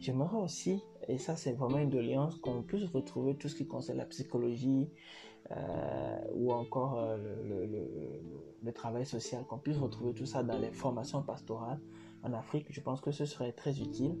[0.00, 3.98] J'aimerais aussi, et ça c'est vraiment une doléance, qu'on puisse retrouver tout ce qui concerne
[3.98, 4.88] la psychologie
[5.50, 7.16] euh, ou encore euh,
[8.62, 11.78] le, travail social, qu'on puisse retrouver tout ça dans les formations pastorales
[12.22, 14.16] en Afrique, je pense que ce serait très utile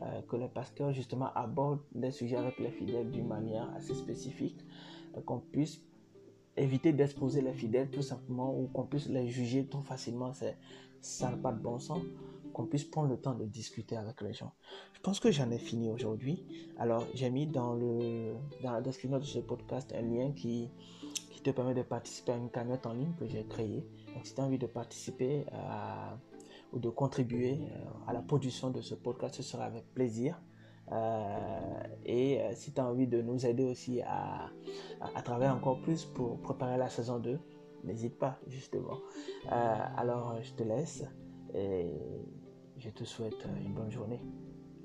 [0.00, 4.58] euh, que les pasteurs justement abordent des sujets avec les fidèles d'une manière assez spécifique,
[5.26, 5.82] qu'on puisse
[6.56, 10.32] éviter d'exposer les fidèles tout simplement ou qu'on puisse les juger trop facilement,
[11.00, 12.02] ça n'a pas de bon sens,
[12.52, 14.52] qu'on puisse prendre le temps de discuter avec les gens.
[14.92, 16.44] Je pense que j'en ai fini aujourd'hui.
[16.78, 20.70] Alors j'ai mis dans, le, dans la description de ce podcast un lien qui,
[21.30, 23.86] qui te permet de participer à une cagnotte en ligne que j'ai créée.
[24.14, 26.18] Donc si tu as envie de participer à
[26.72, 30.40] ou de contribuer euh, à la production de ce podcast, ce sera avec plaisir.
[30.90, 34.50] Euh, et euh, si tu as envie de nous aider aussi à,
[35.14, 37.38] à, travailler encore plus pour préparer la saison 2,
[37.84, 38.98] n'hésite pas justement.
[39.48, 41.04] alors je te laisse
[42.82, 44.20] je te souhaite une bonne journée.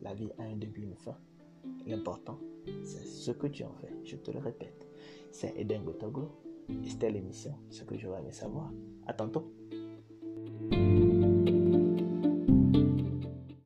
[0.01, 1.17] La vie a un début, une fin.
[1.87, 2.39] L'important,
[2.83, 3.91] c'est ce que tu en fais.
[4.03, 4.87] Je te le répète.
[5.31, 6.29] C'est Eden Gotoglo
[6.69, 8.71] et c'était l'émission Ce que j'aurais aimé savoir.
[9.07, 9.51] À tantôt.